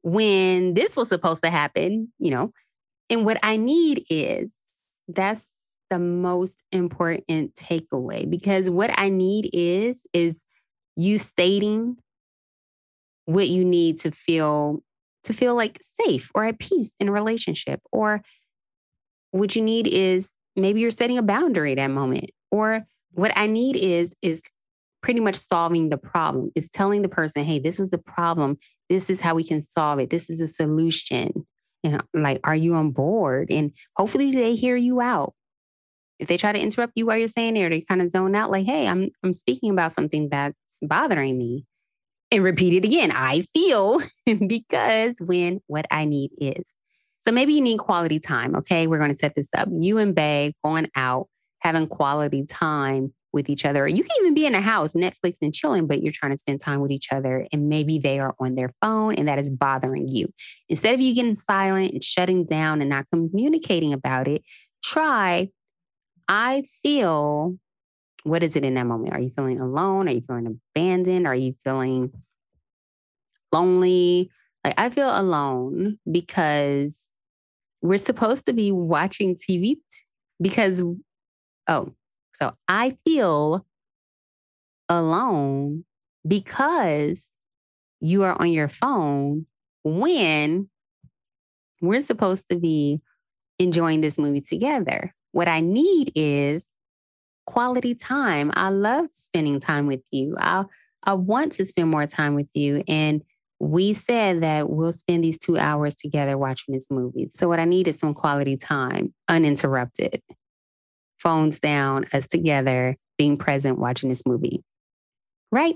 when 0.03 0.73
this 0.73 0.95
was 0.95 1.09
supposed 1.09 1.43
to 1.43 1.49
happen, 1.49 2.11
you 2.17 2.31
know. 2.31 2.51
And 3.09 3.25
what 3.25 3.37
I 3.43 3.57
need 3.57 4.05
is 4.09 4.49
that's 5.07 5.45
the 5.89 5.99
most 5.99 6.63
important 6.71 7.55
takeaway 7.55 8.29
because 8.29 8.69
what 8.69 8.91
I 8.97 9.09
need 9.09 9.49
is, 9.53 10.05
is 10.13 10.41
you 10.95 11.17
stating 11.17 11.97
what 13.25 13.49
you 13.49 13.63
need 13.65 13.99
to 13.99 14.11
feel 14.11 14.81
to 15.25 15.33
feel 15.33 15.55
like 15.55 15.77
safe 15.81 16.31
or 16.33 16.45
at 16.45 16.57
peace 16.57 16.91
in 17.01 17.09
a 17.09 17.11
relationship 17.11 17.81
or 17.91 18.21
what 19.31 19.55
you 19.55 19.61
need 19.61 19.87
is 19.87 20.31
maybe 20.55 20.81
you're 20.81 20.91
setting 20.91 21.17
a 21.17 21.23
boundary 21.23 21.71
at 21.71 21.77
that 21.77 21.91
moment. 21.91 22.31
Or 22.51 22.85
what 23.11 23.31
I 23.35 23.47
need 23.47 23.75
is 23.75 24.15
is 24.21 24.41
pretty 25.01 25.19
much 25.19 25.35
solving 25.35 25.89
the 25.89 25.97
problem. 25.97 26.51
Is 26.55 26.69
telling 26.69 27.01
the 27.01 27.09
person, 27.09 27.43
hey, 27.43 27.59
this 27.59 27.79
was 27.79 27.89
the 27.89 27.97
problem. 27.97 28.57
This 28.89 29.09
is 29.09 29.21
how 29.21 29.35
we 29.35 29.43
can 29.43 29.61
solve 29.61 29.99
it. 29.99 30.09
This 30.09 30.29
is 30.29 30.39
a 30.39 30.47
solution. 30.47 31.45
And 31.83 32.01
like, 32.13 32.39
are 32.43 32.55
you 32.55 32.73
on 32.73 32.91
board? 32.91 33.51
And 33.51 33.71
hopefully 33.95 34.31
they 34.31 34.55
hear 34.55 34.75
you 34.75 35.01
out. 35.01 35.33
If 36.19 36.27
they 36.27 36.37
try 36.37 36.51
to 36.51 36.59
interrupt 36.59 36.93
you 36.95 37.05
while 37.05 37.17
you're 37.17 37.27
saying 37.27 37.55
it, 37.57 37.63
or 37.63 37.69
they 37.69 37.81
kind 37.81 38.01
of 38.01 38.09
zone 38.09 38.33
out, 38.35 38.49
like, 38.49 38.65
hey, 38.65 38.87
I'm 38.87 39.09
I'm 39.23 39.33
speaking 39.33 39.71
about 39.71 39.91
something 39.91 40.29
that's 40.29 40.79
bothering 40.81 41.37
me. 41.37 41.65
And 42.29 42.43
repeat 42.43 42.73
it 42.73 42.83
again. 42.83 43.11
I 43.13 43.41
feel 43.41 44.01
because 44.47 45.15
when 45.19 45.61
what 45.67 45.85
I 45.91 46.05
need 46.05 46.31
is. 46.39 46.69
So 47.19 47.31
maybe 47.31 47.53
you 47.53 47.61
need 47.61 47.79
quality 47.79 48.19
time. 48.19 48.55
Okay. 48.55 48.87
We're 48.87 48.99
going 48.99 49.11
to 49.11 49.17
set 49.17 49.35
this 49.35 49.49
up. 49.57 49.67
You 49.71 49.97
and 49.97 50.13
Bay 50.15 50.53
going 50.63 50.89
out, 50.95 51.27
having 51.59 51.87
quality 51.87 52.45
time 52.45 53.13
with 53.33 53.49
each 53.49 53.65
other. 53.65 53.87
You 53.87 54.03
can 54.03 54.15
even 54.19 54.33
be 54.33 54.45
in 54.45 54.55
a 54.55 54.61
house, 54.61 54.93
Netflix 54.93 55.37
and 55.41 55.53
chilling, 55.53 55.85
but 55.85 56.01
you're 56.01 56.13
trying 56.13 56.31
to 56.31 56.37
spend 56.37 56.61
time 56.61 56.79
with 56.79 56.91
each 56.91 57.07
other. 57.11 57.45
And 57.51 57.69
maybe 57.69 57.99
they 57.99 58.19
are 58.19 58.33
on 58.39 58.55
their 58.55 58.73
phone 58.81 59.15
and 59.15 59.27
that 59.27 59.39
is 59.39 59.49
bothering 59.49 60.07
you. 60.07 60.27
Instead 60.69 60.93
of 60.93 61.01
you 61.01 61.13
getting 61.13 61.35
silent 61.35 61.93
and 61.93 62.03
shutting 62.03 62.45
down 62.45 62.81
and 62.81 62.89
not 62.89 63.05
communicating 63.11 63.93
about 63.93 64.27
it, 64.27 64.43
try, 64.83 65.49
I 66.27 66.63
feel, 66.81 67.57
what 68.23 68.43
is 68.43 68.55
it 68.55 68.63
in 68.63 68.73
that 68.75 68.85
moment? 68.85 69.13
Are 69.13 69.19
you 69.19 69.31
feeling 69.35 69.59
alone? 69.59 70.07
Are 70.07 70.13
you 70.13 70.23
feeling 70.25 70.59
abandoned? 70.75 71.27
Are 71.27 71.35
you 71.35 71.55
feeling 71.63 72.11
lonely? 73.51 74.31
Like, 74.67 74.77
I 74.77 74.89
feel 74.89 75.07
alone 75.07 75.97
because 76.11 77.07
we're 77.81 77.97
supposed 77.97 78.47
to 78.47 78.53
be 78.53 78.73
watching 78.73 79.37
TV 79.37 79.77
because, 80.41 80.83
oh, 81.69 81.93
so 82.33 82.51
I 82.67 82.97
feel 83.05 83.65
alone 84.89 85.85
because 86.27 87.33
you 88.01 88.23
are 88.23 88.35
on 88.41 88.51
your 88.51 88.67
phone 88.67 89.45
when 89.85 90.67
we're 91.79 92.01
supposed 92.01 92.49
to 92.49 92.57
be 92.57 92.99
enjoying 93.59 94.01
this 94.01 94.17
movie 94.17 94.41
together. 94.41 95.15
What 95.31 95.47
I 95.47 95.61
need 95.61 96.11
is 96.13 96.67
quality 97.45 97.95
time. 97.95 98.51
I 98.53 98.67
love 98.67 99.05
spending 99.13 99.61
time 99.61 99.87
with 99.87 100.03
you. 100.11 100.35
I 100.37 100.65
I 101.03 101.13
want 101.13 101.53
to 101.53 101.65
spend 101.65 101.87
more 101.87 102.05
time 102.05 102.35
with 102.35 102.49
you 102.53 102.83
and 102.85 103.23
we 103.59 103.93
said 103.93 104.41
that 104.41 104.69
we'll 104.69 104.93
spend 104.93 105.23
these 105.23 105.39
2 105.39 105.57
hours 105.57 105.95
together 105.95 106.37
watching 106.37 106.75
this 106.75 106.91
movie. 106.91 107.29
So 107.31 107.47
what 107.47 107.59
I 107.59 107.65
need 107.65 107.87
is 107.87 107.97
some 107.97 108.13
quality 108.13 108.57
time 108.57 109.13
uninterrupted 109.27 110.21
phones 111.19 111.59
down, 111.59 112.05
us 112.13 112.27
together, 112.27 112.95
being 113.17 113.37
present, 113.37 113.79
watching 113.79 114.09
this 114.09 114.25
movie. 114.25 114.63
Right? 115.51 115.75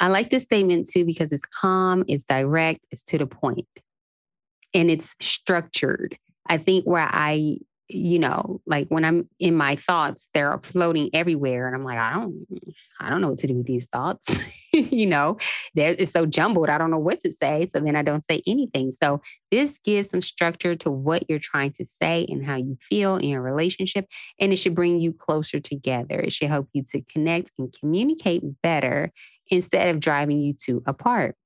I 0.00 0.08
like 0.08 0.30
this 0.30 0.42
statement 0.44 0.88
too 0.88 1.04
because 1.04 1.30
it's 1.30 1.46
calm, 1.46 2.04
it's 2.08 2.24
direct, 2.24 2.84
it's 2.90 3.02
to 3.04 3.18
the 3.18 3.26
point, 3.26 3.68
and 4.72 4.90
it's 4.90 5.14
structured. 5.20 6.16
I 6.48 6.58
think 6.58 6.84
where 6.84 7.08
I 7.08 7.58
you 7.88 8.18
know, 8.18 8.62
like 8.66 8.88
when 8.88 9.04
I'm 9.04 9.28
in 9.38 9.54
my 9.54 9.76
thoughts, 9.76 10.28
they're 10.32 10.58
floating 10.62 11.10
everywhere. 11.12 11.66
And 11.66 11.76
I'm 11.76 11.84
like, 11.84 11.98
I 11.98 12.14
don't, 12.14 12.46
I 12.98 13.10
don't 13.10 13.20
know 13.20 13.28
what 13.28 13.38
to 13.38 13.46
do 13.46 13.54
with 13.54 13.66
these 13.66 13.86
thoughts. 13.86 14.42
you 14.72 15.06
know, 15.06 15.36
there 15.74 15.90
it's 15.90 16.12
so 16.12 16.24
jumbled. 16.24 16.70
I 16.70 16.78
don't 16.78 16.90
know 16.90 16.98
what 16.98 17.20
to 17.20 17.32
say. 17.32 17.66
So 17.66 17.80
then 17.80 17.94
I 17.94 18.02
don't 18.02 18.24
say 18.28 18.42
anything. 18.46 18.90
So 18.90 19.20
this 19.50 19.78
gives 19.78 20.10
some 20.10 20.22
structure 20.22 20.74
to 20.76 20.90
what 20.90 21.28
you're 21.28 21.38
trying 21.38 21.72
to 21.72 21.84
say 21.84 22.26
and 22.28 22.44
how 22.44 22.56
you 22.56 22.78
feel 22.80 23.16
in 23.16 23.28
your 23.28 23.42
relationship. 23.42 24.06
And 24.40 24.52
it 24.52 24.56
should 24.56 24.74
bring 24.74 24.98
you 24.98 25.12
closer 25.12 25.60
together. 25.60 26.18
It 26.20 26.32
should 26.32 26.48
help 26.48 26.68
you 26.72 26.84
to 26.92 27.02
connect 27.02 27.52
and 27.58 27.74
communicate 27.78 28.42
better 28.62 29.12
instead 29.48 29.88
of 29.88 30.00
driving 30.00 30.40
you 30.40 30.54
two 30.54 30.82
apart. 30.86 31.36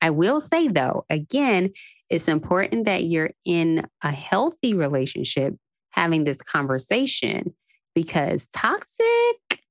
I 0.00 0.10
will 0.10 0.40
say 0.40 0.68
though, 0.68 1.06
again, 1.10 1.72
it's 2.12 2.28
important 2.28 2.84
that 2.84 3.04
you're 3.04 3.30
in 3.46 3.86
a 4.02 4.10
healthy 4.10 4.74
relationship 4.74 5.54
having 5.92 6.24
this 6.24 6.42
conversation 6.42 7.54
because 7.94 8.48
toxic, 8.48 9.64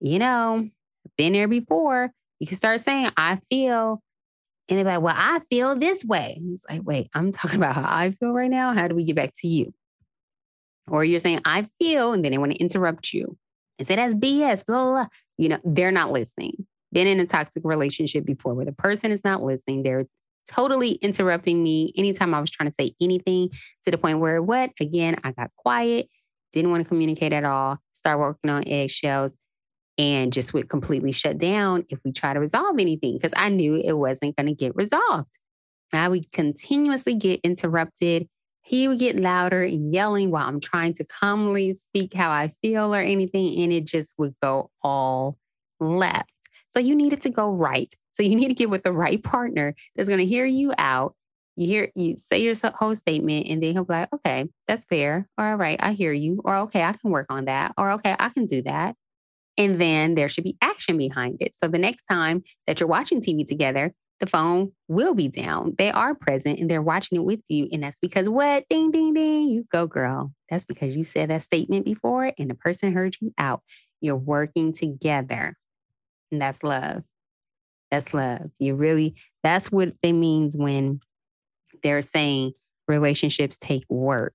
you 0.00 0.18
know, 0.18 0.66
been 1.18 1.34
there 1.34 1.46
before. 1.46 2.10
You 2.38 2.46
can 2.46 2.56
start 2.56 2.80
saying, 2.80 3.10
I 3.18 3.38
feel, 3.50 4.02
and 4.70 4.78
they're 4.78 4.84
like, 4.86 5.02
well, 5.02 5.14
I 5.14 5.40
feel 5.50 5.76
this 5.76 6.02
way. 6.06 6.40
It's 6.54 6.64
like, 6.70 6.80
wait, 6.84 7.10
I'm 7.12 7.32
talking 7.32 7.58
about 7.58 7.74
how 7.74 7.82
I 7.84 8.12
feel 8.12 8.32
right 8.32 8.50
now. 8.50 8.72
How 8.72 8.88
do 8.88 8.94
we 8.94 9.04
get 9.04 9.16
back 9.16 9.32
to 9.36 9.46
you? 9.46 9.74
Or 10.88 11.04
you're 11.04 11.20
saying, 11.20 11.42
I 11.44 11.68
feel, 11.78 12.14
and 12.14 12.24
then 12.24 12.32
they 12.32 12.38
want 12.38 12.52
to 12.52 12.58
interrupt 12.58 13.12
you 13.12 13.36
and 13.78 13.86
say, 13.86 13.96
that's 13.96 14.14
BS, 14.14 14.64
blah, 14.64 14.84
blah, 14.84 14.92
blah. 14.92 15.06
You 15.36 15.50
know, 15.50 15.58
they're 15.64 15.92
not 15.92 16.12
listening. 16.12 16.66
Been 16.92 17.06
in 17.06 17.20
a 17.20 17.26
toxic 17.26 17.62
relationship 17.62 18.24
before 18.24 18.54
where 18.54 18.64
the 18.64 18.72
person 18.72 19.12
is 19.12 19.22
not 19.22 19.42
listening. 19.42 19.82
They're 19.82 20.06
totally 20.50 20.92
interrupting 20.92 21.62
me 21.62 21.92
anytime 21.96 22.34
I 22.34 22.40
was 22.40 22.50
trying 22.50 22.68
to 22.68 22.74
say 22.74 22.92
anything 23.00 23.50
to 23.84 23.90
the 23.90 23.98
point 23.98 24.18
where 24.18 24.42
what? 24.42 24.70
Again, 24.80 25.16
I 25.24 25.32
got 25.32 25.50
quiet, 25.56 26.08
didn't 26.52 26.70
want 26.70 26.82
to 26.84 26.88
communicate 26.88 27.32
at 27.32 27.44
all, 27.44 27.78
start 27.92 28.18
working 28.18 28.50
on 28.50 28.66
eggshells, 28.66 29.34
and 29.98 30.32
just 30.32 30.52
would 30.54 30.68
completely 30.68 31.12
shut 31.12 31.38
down 31.38 31.84
if 31.88 31.98
we 32.04 32.12
try 32.12 32.32
to 32.32 32.40
resolve 32.40 32.78
anything 32.78 33.16
because 33.16 33.34
I 33.36 33.48
knew 33.50 33.76
it 33.76 33.92
wasn't 33.92 34.36
going 34.36 34.46
to 34.46 34.54
get 34.54 34.74
resolved. 34.74 35.38
I 35.92 36.08
would 36.08 36.30
continuously 36.32 37.14
get 37.14 37.40
interrupted. 37.42 38.28
He 38.62 38.88
would 38.88 38.98
get 38.98 39.18
louder 39.18 39.62
and 39.62 39.92
yelling 39.92 40.30
while 40.30 40.46
I'm 40.46 40.60
trying 40.60 40.94
to 40.94 41.04
calmly 41.04 41.74
speak 41.74 42.14
how 42.14 42.30
I 42.30 42.52
feel 42.62 42.94
or 42.94 43.00
anything, 43.00 43.62
and 43.62 43.72
it 43.72 43.86
just 43.86 44.14
would 44.18 44.34
go 44.42 44.70
all 44.82 45.38
left. 45.80 46.32
So 46.70 46.78
you 46.78 46.94
needed 46.94 47.20
to 47.22 47.30
go 47.30 47.50
right. 47.52 47.92
So 48.20 48.24
you 48.24 48.36
need 48.36 48.48
to 48.48 48.54
get 48.54 48.68
with 48.68 48.82
the 48.82 48.92
right 48.92 49.22
partner 49.22 49.74
that's 49.96 50.06
going 50.10 50.18
to 50.18 50.26
hear 50.26 50.44
you 50.44 50.74
out. 50.76 51.14
You 51.56 51.66
hear 51.66 51.90
you 51.94 52.18
say 52.18 52.42
your 52.42 52.52
whole 52.74 52.94
statement, 52.94 53.46
and 53.48 53.62
then 53.62 53.72
he'll 53.72 53.86
be 53.86 53.94
like, 53.94 54.12
"Okay, 54.12 54.44
that's 54.68 54.84
fair. 54.84 55.26
Or, 55.38 55.46
all 55.46 55.56
right, 55.56 55.78
I 55.82 55.92
hear 55.92 56.12
you. 56.12 56.42
Or 56.44 56.54
okay, 56.56 56.82
I 56.82 56.92
can 56.92 57.10
work 57.10 57.24
on 57.30 57.46
that. 57.46 57.72
Or 57.78 57.92
okay, 57.92 58.14
I 58.18 58.28
can 58.28 58.44
do 58.44 58.60
that." 58.64 58.94
And 59.56 59.80
then 59.80 60.16
there 60.16 60.28
should 60.28 60.44
be 60.44 60.58
action 60.60 60.98
behind 60.98 61.38
it. 61.40 61.54
So 61.56 61.66
the 61.66 61.78
next 61.78 62.04
time 62.04 62.42
that 62.66 62.78
you're 62.78 62.90
watching 62.90 63.22
TV 63.22 63.46
together, 63.46 63.94
the 64.20 64.26
phone 64.26 64.72
will 64.86 65.14
be 65.14 65.28
down. 65.28 65.74
They 65.78 65.90
are 65.90 66.14
present 66.14 66.58
and 66.58 66.70
they're 66.70 66.82
watching 66.82 67.16
it 67.16 67.24
with 67.24 67.40
you. 67.48 67.68
And 67.72 67.82
that's 67.82 68.00
because 68.00 68.28
what? 68.28 68.66
Ding, 68.68 68.90
ding, 68.90 69.14
ding. 69.14 69.48
You 69.48 69.64
go, 69.72 69.86
girl. 69.86 70.34
That's 70.50 70.66
because 70.66 70.94
you 70.94 71.04
said 71.04 71.30
that 71.30 71.42
statement 71.42 71.86
before 71.86 72.34
and 72.38 72.50
the 72.50 72.54
person 72.54 72.92
heard 72.92 73.16
you 73.18 73.32
out. 73.38 73.62
You're 74.02 74.16
working 74.16 74.74
together. 74.74 75.56
And 76.30 76.40
that's 76.40 76.62
love. 76.62 77.02
That's 77.90 78.14
love. 78.14 78.50
You 78.58 78.74
really, 78.74 79.16
that's 79.42 79.70
what 79.70 79.92
it 80.02 80.12
means 80.12 80.56
when 80.56 81.00
they're 81.82 82.02
saying 82.02 82.52
relationships 82.88 83.58
take 83.58 83.84
work. 83.88 84.34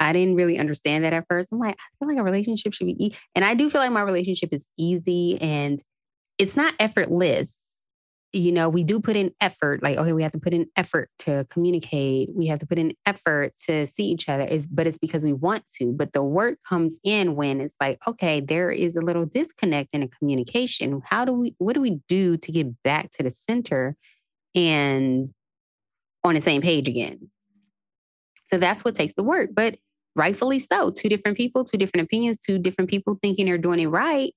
I 0.00 0.12
didn't 0.12 0.34
really 0.34 0.58
understand 0.58 1.04
that 1.04 1.12
at 1.12 1.26
first. 1.28 1.48
I'm 1.52 1.58
like, 1.58 1.76
I 1.78 1.98
feel 1.98 2.08
like 2.08 2.18
a 2.18 2.24
relationship 2.24 2.74
should 2.74 2.86
be, 2.86 3.16
and 3.34 3.44
I 3.44 3.54
do 3.54 3.70
feel 3.70 3.80
like 3.80 3.92
my 3.92 4.02
relationship 4.02 4.52
is 4.52 4.66
easy 4.76 5.40
and 5.40 5.80
it's 6.36 6.56
not 6.56 6.74
effortless 6.80 7.56
you 8.34 8.52
know, 8.52 8.68
we 8.68 8.82
do 8.82 9.00
put 9.00 9.16
in 9.16 9.32
effort, 9.40 9.82
like, 9.82 9.96
okay, 9.96 10.12
we 10.12 10.22
have 10.22 10.32
to 10.32 10.38
put 10.38 10.52
in 10.52 10.66
effort 10.76 11.08
to 11.20 11.46
communicate. 11.50 12.30
We 12.34 12.46
have 12.48 12.58
to 12.58 12.66
put 12.66 12.78
in 12.78 12.92
effort 13.06 13.52
to 13.66 13.86
see 13.86 14.04
each 14.04 14.28
other. 14.28 14.44
Is 14.44 14.66
but 14.66 14.86
it's 14.86 14.98
because 14.98 15.24
we 15.24 15.32
want 15.32 15.64
to. 15.78 15.92
But 15.92 16.12
the 16.12 16.22
work 16.22 16.58
comes 16.68 16.98
in 17.04 17.36
when 17.36 17.60
it's 17.60 17.74
like, 17.80 17.98
okay, 18.06 18.40
there 18.40 18.70
is 18.70 18.96
a 18.96 19.00
little 19.00 19.24
disconnect 19.24 19.90
in 19.94 20.02
a 20.02 20.08
communication. 20.08 21.02
How 21.04 21.24
do 21.24 21.32
we 21.32 21.54
what 21.58 21.74
do 21.74 21.80
we 21.80 22.00
do 22.08 22.36
to 22.36 22.52
get 22.52 22.82
back 22.82 23.10
to 23.12 23.22
the 23.22 23.30
center 23.30 23.96
and 24.54 25.28
on 26.24 26.34
the 26.34 26.40
same 26.40 26.60
page 26.60 26.88
again? 26.88 27.30
So 28.46 28.58
that's 28.58 28.84
what 28.84 28.94
takes 28.94 29.14
the 29.14 29.22
work. 29.22 29.50
But 29.54 29.76
rightfully 30.16 30.58
so. 30.58 30.90
Two 30.90 31.08
different 31.08 31.36
people, 31.36 31.64
two 31.64 31.78
different 31.78 32.04
opinions, 32.04 32.38
two 32.38 32.58
different 32.58 32.90
people 32.90 33.18
thinking 33.22 33.46
they're 33.46 33.58
doing 33.58 33.80
it 33.80 33.86
right 33.86 34.34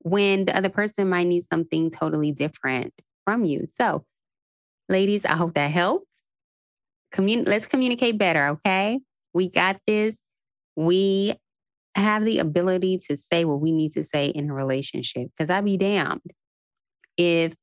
when 0.00 0.44
the 0.44 0.56
other 0.56 0.68
person 0.68 1.08
might 1.08 1.26
need 1.26 1.44
something 1.50 1.90
totally 1.90 2.30
different 2.30 2.92
from 3.26 3.44
you. 3.44 3.66
So, 3.78 4.04
ladies, 4.88 5.24
I 5.26 5.34
hope 5.34 5.54
that 5.54 5.70
helped. 5.70 6.06
Commun- 7.12 7.44
let's 7.44 7.66
communicate 7.66 8.16
better, 8.16 8.48
okay? 8.48 9.00
We 9.34 9.50
got 9.50 9.80
this. 9.86 10.20
We 10.76 11.34
have 11.94 12.24
the 12.24 12.38
ability 12.38 12.98
to 13.08 13.16
say 13.16 13.44
what 13.44 13.60
we 13.60 13.72
need 13.72 13.92
to 13.92 14.04
say 14.04 14.26
in 14.26 14.50
a 14.50 14.54
relationship 14.54 15.28
because 15.36 15.50
I'd 15.50 15.64
be 15.64 15.76
damned 15.76 16.20
if 17.16 17.54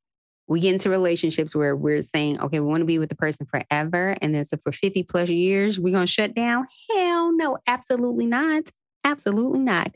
we 0.47 0.59
get 0.59 0.73
into 0.73 0.89
relationships 0.89 1.55
where 1.55 1.75
we're 1.75 2.01
saying, 2.01 2.39
okay, 2.41 2.59
we 2.59 2.65
want 2.65 2.81
to 2.81 2.85
be 2.85 2.99
with 2.99 3.09
the 3.09 3.15
person 3.15 3.45
forever. 3.45 4.15
And 4.21 4.35
then 4.35 4.43
so 4.43 4.57
for 4.57 4.71
50 4.71 5.03
plus 5.03 5.29
years, 5.29 5.79
we're 5.79 5.93
going 5.93 6.05
to 6.05 6.11
shut 6.11 6.33
down. 6.33 6.67
Hell 6.89 7.35
no, 7.35 7.57
absolutely 7.65 8.25
not. 8.25 8.69
Absolutely 9.05 9.59
not. 9.59 9.95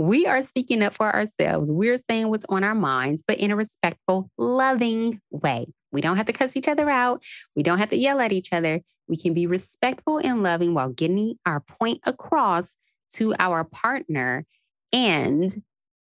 We 0.00 0.24
are 0.24 0.40
speaking 0.40 0.82
up 0.82 0.94
for 0.94 1.14
ourselves. 1.14 1.70
We're 1.70 1.98
saying 2.08 2.30
what's 2.30 2.46
on 2.48 2.64
our 2.64 2.74
minds, 2.74 3.22
but 3.22 3.36
in 3.36 3.50
a 3.50 3.56
respectful, 3.56 4.30
loving 4.38 5.20
way. 5.30 5.66
We 5.92 6.00
don't 6.00 6.16
have 6.16 6.24
to 6.24 6.32
cuss 6.32 6.56
each 6.56 6.68
other 6.68 6.88
out. 6.88 7.22
We 7.54 7.62
don't 7.62 7.76
have 7.76 7.90
to 7.90 7.98
yell 7.98 8.18
at 8.18 8.32
each 8.32 8.50
other. 8.50 8.80
We 9.08 9.18
can 9.18 9.34
be 9.34 9.46
respectful 9.46 10.16
and 10.16 10.42
loving 10.42 10.72
while 10.72 10.88
getting 10.88 11.34
our 11.44 11.60
point 11.60 12.00
across 12.04 12.78
to 13.16 13.34
our 13.38 13.62
partner. 13.62 14.46
And 14.90 15.62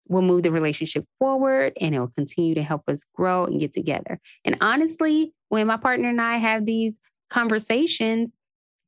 we'll 0.07 0.23
move 0.23 0.45
the 0.45 0.53
relationship 0.53 1.05
forward 1.19 1.73
and 1.81 1.93
it 1.93 1.99
will 1.99 2.13
continue 2.17 2.55
to 2.55 2.63
help 2.63 2.83
us 2.87 3.05
grow 3.17 3.47
and 3.47 3.59
get 3.59 3.73
together. 3.73 4.21
And 4.45 4.59
honestly, 4.61 5.33
when 5.49 5.67
my 5.67 5.77
partner 5.77 6.09
and 6.09 6.21
I 6.21 6.37
have 6.37 6.67
these 6.67 6.95
conversations 7.31 8.31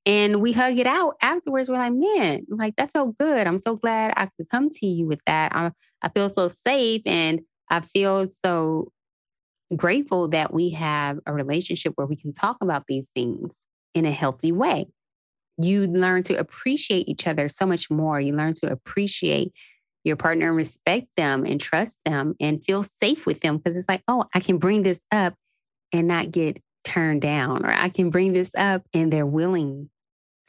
and 0.06 0.42
we 0.42 0.52
hug 0.52 0.78
it 0.78 0.86
out 0.86 1.16
afterwards, 1.22 1.68
we're 1.68 1.78
like, 1.78 1.92
man, 1.92 2.44
like 2.48 2.76
that 2.76 2.92
felt 2.92 3.16
good. 3.16 3.46
I'm 3.46 3.58
so 3.58 3.76
glad 3.76 4.12
I 4.16 4.28
could 4.36 4.48
come 4.50 4.68
to 4.70 4.86
you 4.86 5.06
with 5.06 5.20
that. 5.26 5.54
I, 5.54 5.72
I 6.02 6.10
feel 6.10 6.28
so 6.28 6.48
safe 6.48 7.02
and 7.06 7.40
I 7.70 7.80
feel 7.80 8.28
so 8.44 8.92
grateful 9.74 10.28
that 10.28 10.52
we 10.52 10.70
have 10.70 11.18
a 11.26 11.32
relationship 11.32 11.94
where 11.96 12.06
we 12.06 12.16
can 12.16 12.32
talk 12.32 12.58
about 12.60 12.84
these 12.86 13.10
things 13.14 13.50
in 13.94 14.04
a 14.04 14.12
healthy 14.12 14.52
way. 14.52 14.86
You 15.56 15.86
learn 15.86 16.22
to 16.24 16.38
appreciate 16.38 17.08
each 17.08 17.26
other 17.26 17.48
so 17.48 17.64
much 17.64 17.90
more. 17.90 18.20
You 18.20 18.34
learn 18.34 18.54
to 18.54 18.70
appreciate 18.70 19.52
your 20.02 20.16
partner 20.16 20.48
and 20.48 20.56
respect 20.56 21.06
them 21.16 21.46
and 21.46 21.58
trust 21.58 21.98
them 22.04 22.34
and 22.40 22.62
feel 22.62 22.82
safe 22.82 23.24
with 23.24 23.40
them 23.40 23.56
because 23.56 23.76
it's 23.76 23.88
like, 23.88 24.02
oh, 24.06 24.24
I 24.34 24.40
can 24.40 24.58
bring 24.58 24.82
this 24.82 25.00
up 25.10 25.34
and 25.92 26.06
not 26.06 26.30
get 26.30 26.60
turned 26.82 27.22
down, 27.22 27.64
or 27.64 27.72
I 27.72 27.88
can 27.88 28.10
bring 28.10 28.34
this 28.34 28.50
up 28.54 28.82
and 28.92 29.10
they're 29.10 29.24
willing 29.24 29.88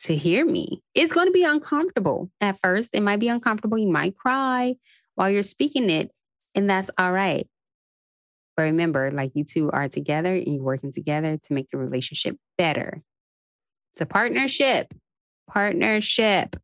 to 0.03 0.15
hear 0.15 0.45
me. 0.45 0.81
It's 0.93 1.13
going 1.13 1.27
to 1.27 1.31
be 1.31 1.43
uncomfortable 1.43 2.29
at 2.41 2.59
first. 2.59 2.91
It 2.93 3.01
might 3.01 3.19
be 3.19 3.29
uncomfortable. 3.29 3.77
You 3.77 3.89
might 3.89 4.15
cry 4.15 4.75
while 5.15 5.29
you're 5.29 5.43
speaking 5.43 5.89
it, 5.89 6.11
and 6.53 6.69
that's 6.69 6.89
all 6.97 7.11
right. 7.11 7.47
But 8.57 8.63
remember, 8.63 9.11
like 9.11 9.31
you 9.35 9.43
two 9.43 9.69
are 9.71 9.89
together 9.89 10.33
and 10.33 10.55
you're 10.55 10.63
working 10.63 10.91
together 10.91 11.37
to 11.37 11.53
make 11.53 11.69
the 11.69 11.77
relationship 11.77 12.37
better. 12.57 13.01
It's 13.93 14.01
a 14.01 14.05
partnership. 14.05 14.93
Partnership. 15.49 16.55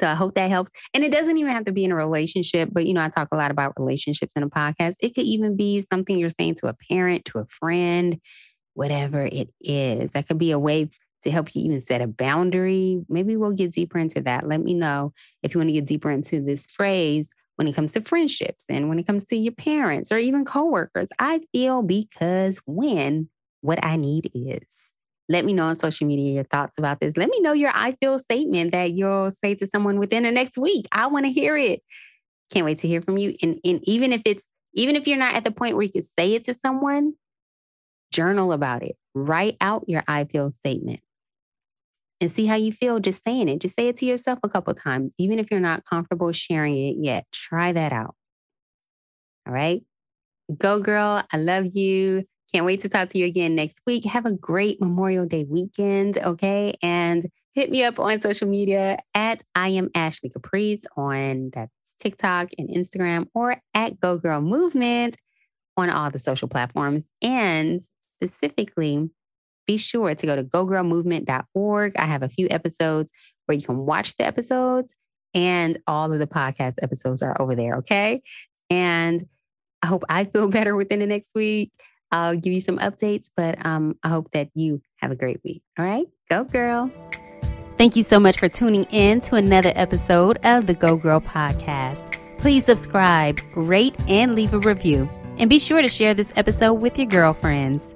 So 0.00 0.08
I 0.08 0.14
hope 0.14 0.34
that 0.34 0.50
helps. 0.50 0.72
And 0.92 1.04
it 1.04 1.12
doesn't 1.12 1.38
even 1.38 1.52
have 1.52 1.64
to 1.66 1.72
be 1.72 1.84
in 1.84 1.92
a 1.92 1.96
relationship, 1.96 2.68
but 2.72 2.86
you 2.86 2.94
know, 2.94 3.00
I 3.00 3.08
talk 3.08 3.28
a 3.32 3.36
lot 3.36 3.50
about 3.50 3.74
relationships 3.78 4.32
in 4.36 4.42
a 4.42 4.50
podcast. 4.50 4.94
It 5.00 5.14
could 5.14 5.24
even 5.24 5.56
be 5.56 5.84
something 5.92 6.18
you're 6.18 6.28
saying 6.28 6.56
to 6.56 6.68
a 6.68 6.74
parent, 6.90 7.24
to 7.26 7.38
a 7.38 7.46
friend, 7.46 8.20
whatever 8.74 9.24
it 9.24 9.48
is. 9.60 10.10
That 10.10 10.26
could 10.28 10.38
be 10.38 10.50
a 10.50 10.58
way 10.58 10.90
to 11.26 11.32
help 11.32 11.54
you 11.54 11.62
even 11.64 11.80
set 11.80 12.00
a 12.00 12.06
boundary. 12.06 13.04
Maybe 13.08 13.36
we'll 13.36 13.52
get 13.52 13.72
deeper 13.72 13.98
into 13.98 14.20
that. 14.22 14.46
Let 14.46 14.62
me 14.62 14.74
know 14.74 15.12
if 15.42 15.52
you 15.52 15.58
want 15.58 15.68
to 15.68 15.74
get 15.74 15.84
deeper 15.84 16.10
into 16.10 16.40
this 16.40 16.66
phrase 16.66 17.28
when 17.56 17.66
it 17.66 17.74
comes 17.74 17.92
to 17.92 18.00
friendships 18.00 18.66
and 18.70 18.88
when 18.88 18.98
it 18.98 19.06
comes 19.06 19.24
to 19.26 19.36
your 19.36 19.52
parents 19.52 20.12
or 20.12 20.18
even 20.18 20.44
coworkers. 20.44 21.08
I 21.18 21.40
feel 21.52 21.82
because 21.82 22.60
when 22.64 23.28
what 23.60 23.84
I 23.84 23.96
need 23.96 24.30
is. 24.34 24.94
Let 25.28 25.44
me 25.44 25.52
know 25.52 25.64
on 25.64 25.74
social 25.74 26.06
media 26.06 26.32
your 26.32 26.44
thoughts 26.44 26.78
about 26.78 27.00
this. 27.00 27.16
Let 27.16 27.28
me 27.28 27.40
know 27.40 27.52
your 27.52 27.72
I 27.74 27.96
feel 28.00 28.20
statement 28.20 28.70
that 28.70 28.92
you'll 28.92 29.32
say 29.32 29.56
to 29.56 29.66
someone 29.66 29.98
within 29.98 30.22
the 30.22 30.30
next 30.30 30.56
week. 30.56 30.86
I 30.92 31.08
want 31.08 31.26
to 31.26 31.32
hear 31.32 31.56
it. 31.56 31.82
Can't 32.52 32.64
wait 32.64 32.78
to 32.78 32.88
hear 32.88 33.02
from 33.02 33.18
you. 33.18 33.34
And, 33.42 33.58
and 33.64 33.80
even 33.82 34.12
if 34.12 34.22
it's, 34.24 34.46
even 34.74 34.94
if 34.94 35.08
you're 35.08 35.18
not 35.18 35.34
at 35.34 35.42
the 35.42 35.50
point 35.50 35.74
where 35.74 35.82
you 35.82 35.90
can 35.90 36.04
say 36.04 36.34
it 36.34 36.44
to 36.44 36.54
someone, 36.54 37.14
journal 38.12 38.52
about 38.52 38.84
it. 38.84 38.96
Write 39.14 39.56
out 39.60 39.88
your 39.88 40.04
I 40.06 40.26
feel 40.26 40.52
statement 40.52 41.00
and 42.20 42.30
see 42.30 42.46
how 42.46 42.54
you 42.56 42.72
feel 42.72 43.00
just 43.00 43.22
saying 43.22 43.48
it. 43.48 43.60
Just 43.60 43.74
say 43.74 43.88
it 43.88 43.96
to 43.98 44.06
yourself 44.06 44.38
a 44.42 44.48
couple 44.48 44.72
times, 44.74 45.14
even 45.18 45.38
if 45.38 45.50
you're 45.50 45.60
not 45.60 45.84
comfortable 45.84 46.32
sharing 46.32 46.76
it 46.76 46.96
yet. 46.98 47.26
Try 47.32 47.72
that 47.72 47.92
out. 47.92 48.14
All 49.46 49.52
right. 49.52 49.82
Go, 50.56 50.80
girl. 50.80 51.22
I 51.32 51.36
love 51.36 51.74
you. 51.74 52.24
Can't 52.52 52.64
wait 52.64 52.80
to 52.80 52.88
talk 52.88 53.10
to 53.10 53.18
you 53.18 53.26
again 53.26 53.54
next 53.54 53.80
week. 53.86 54.04
Have 54.04 54.26
a 54.26 54.32
great 54.32 54.80
Memorial 54.80 55.26
Day 55.26 55.44
weekend. 55.48 56.18
Okay. 56.18 56.74
And 56.82 57.28
hit 57.54 57.70
me 57.70 57.84
up 57.84 57.98
on 57.98 58.20
social 58.20 58.48
media 58.48 58.98
at 59.14 59.42
I 59.54 59.70
am 59.70 59.90
Ashley 59.94 60.30
Caprice 60.30 60.84
on 60.96 61.50
that's 61.52 61.72
TikTok 61.98 62.50
and 62.58 62.68
Instagram 62.68 63.26
or 63.34 63.56
at 63.74 64.00
Go 64.00 64.18
Girl 64.18 64.40
Movement 64.40 65.16
on 65.76 65.90
all 65.90 66.10
the 66.10 66.18
social 66.18 66.48
platforms. 66.48 67.04
And 67.20 67.80
specifically, 68.14 69.10
be 69.66 69.76
sure 69.76 70.14
to 70.14 70.26
go 70.26 70.36
to 70.36 70.44
gogirlmovement.org. 70.44 71.96
I 71.96 72.06
have 72.06 72.22
a 72.22 72.28
few 72.28 72.48
episodes 72.50 73.12
where 73.46 73.56
you 73.56 73.62
can 73.62 73.78
watch 73.78 74.16
the 74.16 74.24
episodes, 74.24 74.94
and 75.34 75.78
all 75.86 76.12
of 76.12 76.18
the 76.18 76.26
podcast 76.26 76.74
episodes 76.82 77.22
are 77.22 77.40
over 77.40 77.54
there. 77.54 77.76
Okay. 77.76 78.22
And 78.70 79.26
I 79.82 79.86
hope 79.86 80.04
I 80.08 80.24
feel 80.24 80.48
better 80.48 80.76
within 80.76 81.00
the 81.00 81.06
next 81.06 81.32
week. 81.34 81.72
I'll 82.12 82.36
give 82.36 82.52
you 82.52 82.60
some 82.60 82.78
updates, 82.78 83.30
but 83.36 83.64
um, 83.66 83.96
I 84.02 84.08
hope 84.08 84.30
that 84.30 84.48
you 84.54 84.80
have 84.96 85.10
a 85.10 85.16
great 85.16 85.40
week. 85.44 85.62
All 85.78 85.84
right. 85.84 86.06
Go, 86.30 86.44
girl. 86.44 86.90
Thank 87.76 87.94
you 87.94 88.02
so 88.02 88.18
much 88.18 88.38
for 88.38 88.48
tuning 88.48 88.84
in 88.84 89.20
to 89.22 89.34
another 89.34 89.72
episode 89.74 90.38
of 90.44 90.66
the 90.66 90.72
Go 90.72 90.96
Girl 90.96 91.20
podcast. 91.20 92.18
Please 92.38 92.64
subscribe, 92.64 93.38
rate, 93.54 93.96
and 94.08 94.34
leave 94.34 94.54
a 94.54 94.58
review. 94.60 95.08
And 95.38 95.50
be 95.50 95.58
sure 95.58 95.82
to 95.82 95.88
share 95.88 96.14
this 96.14 96.32
episode 96.36 96.74
with 96.74 96.96
your 96.96 97.06
girlfriends. 97.06 97.95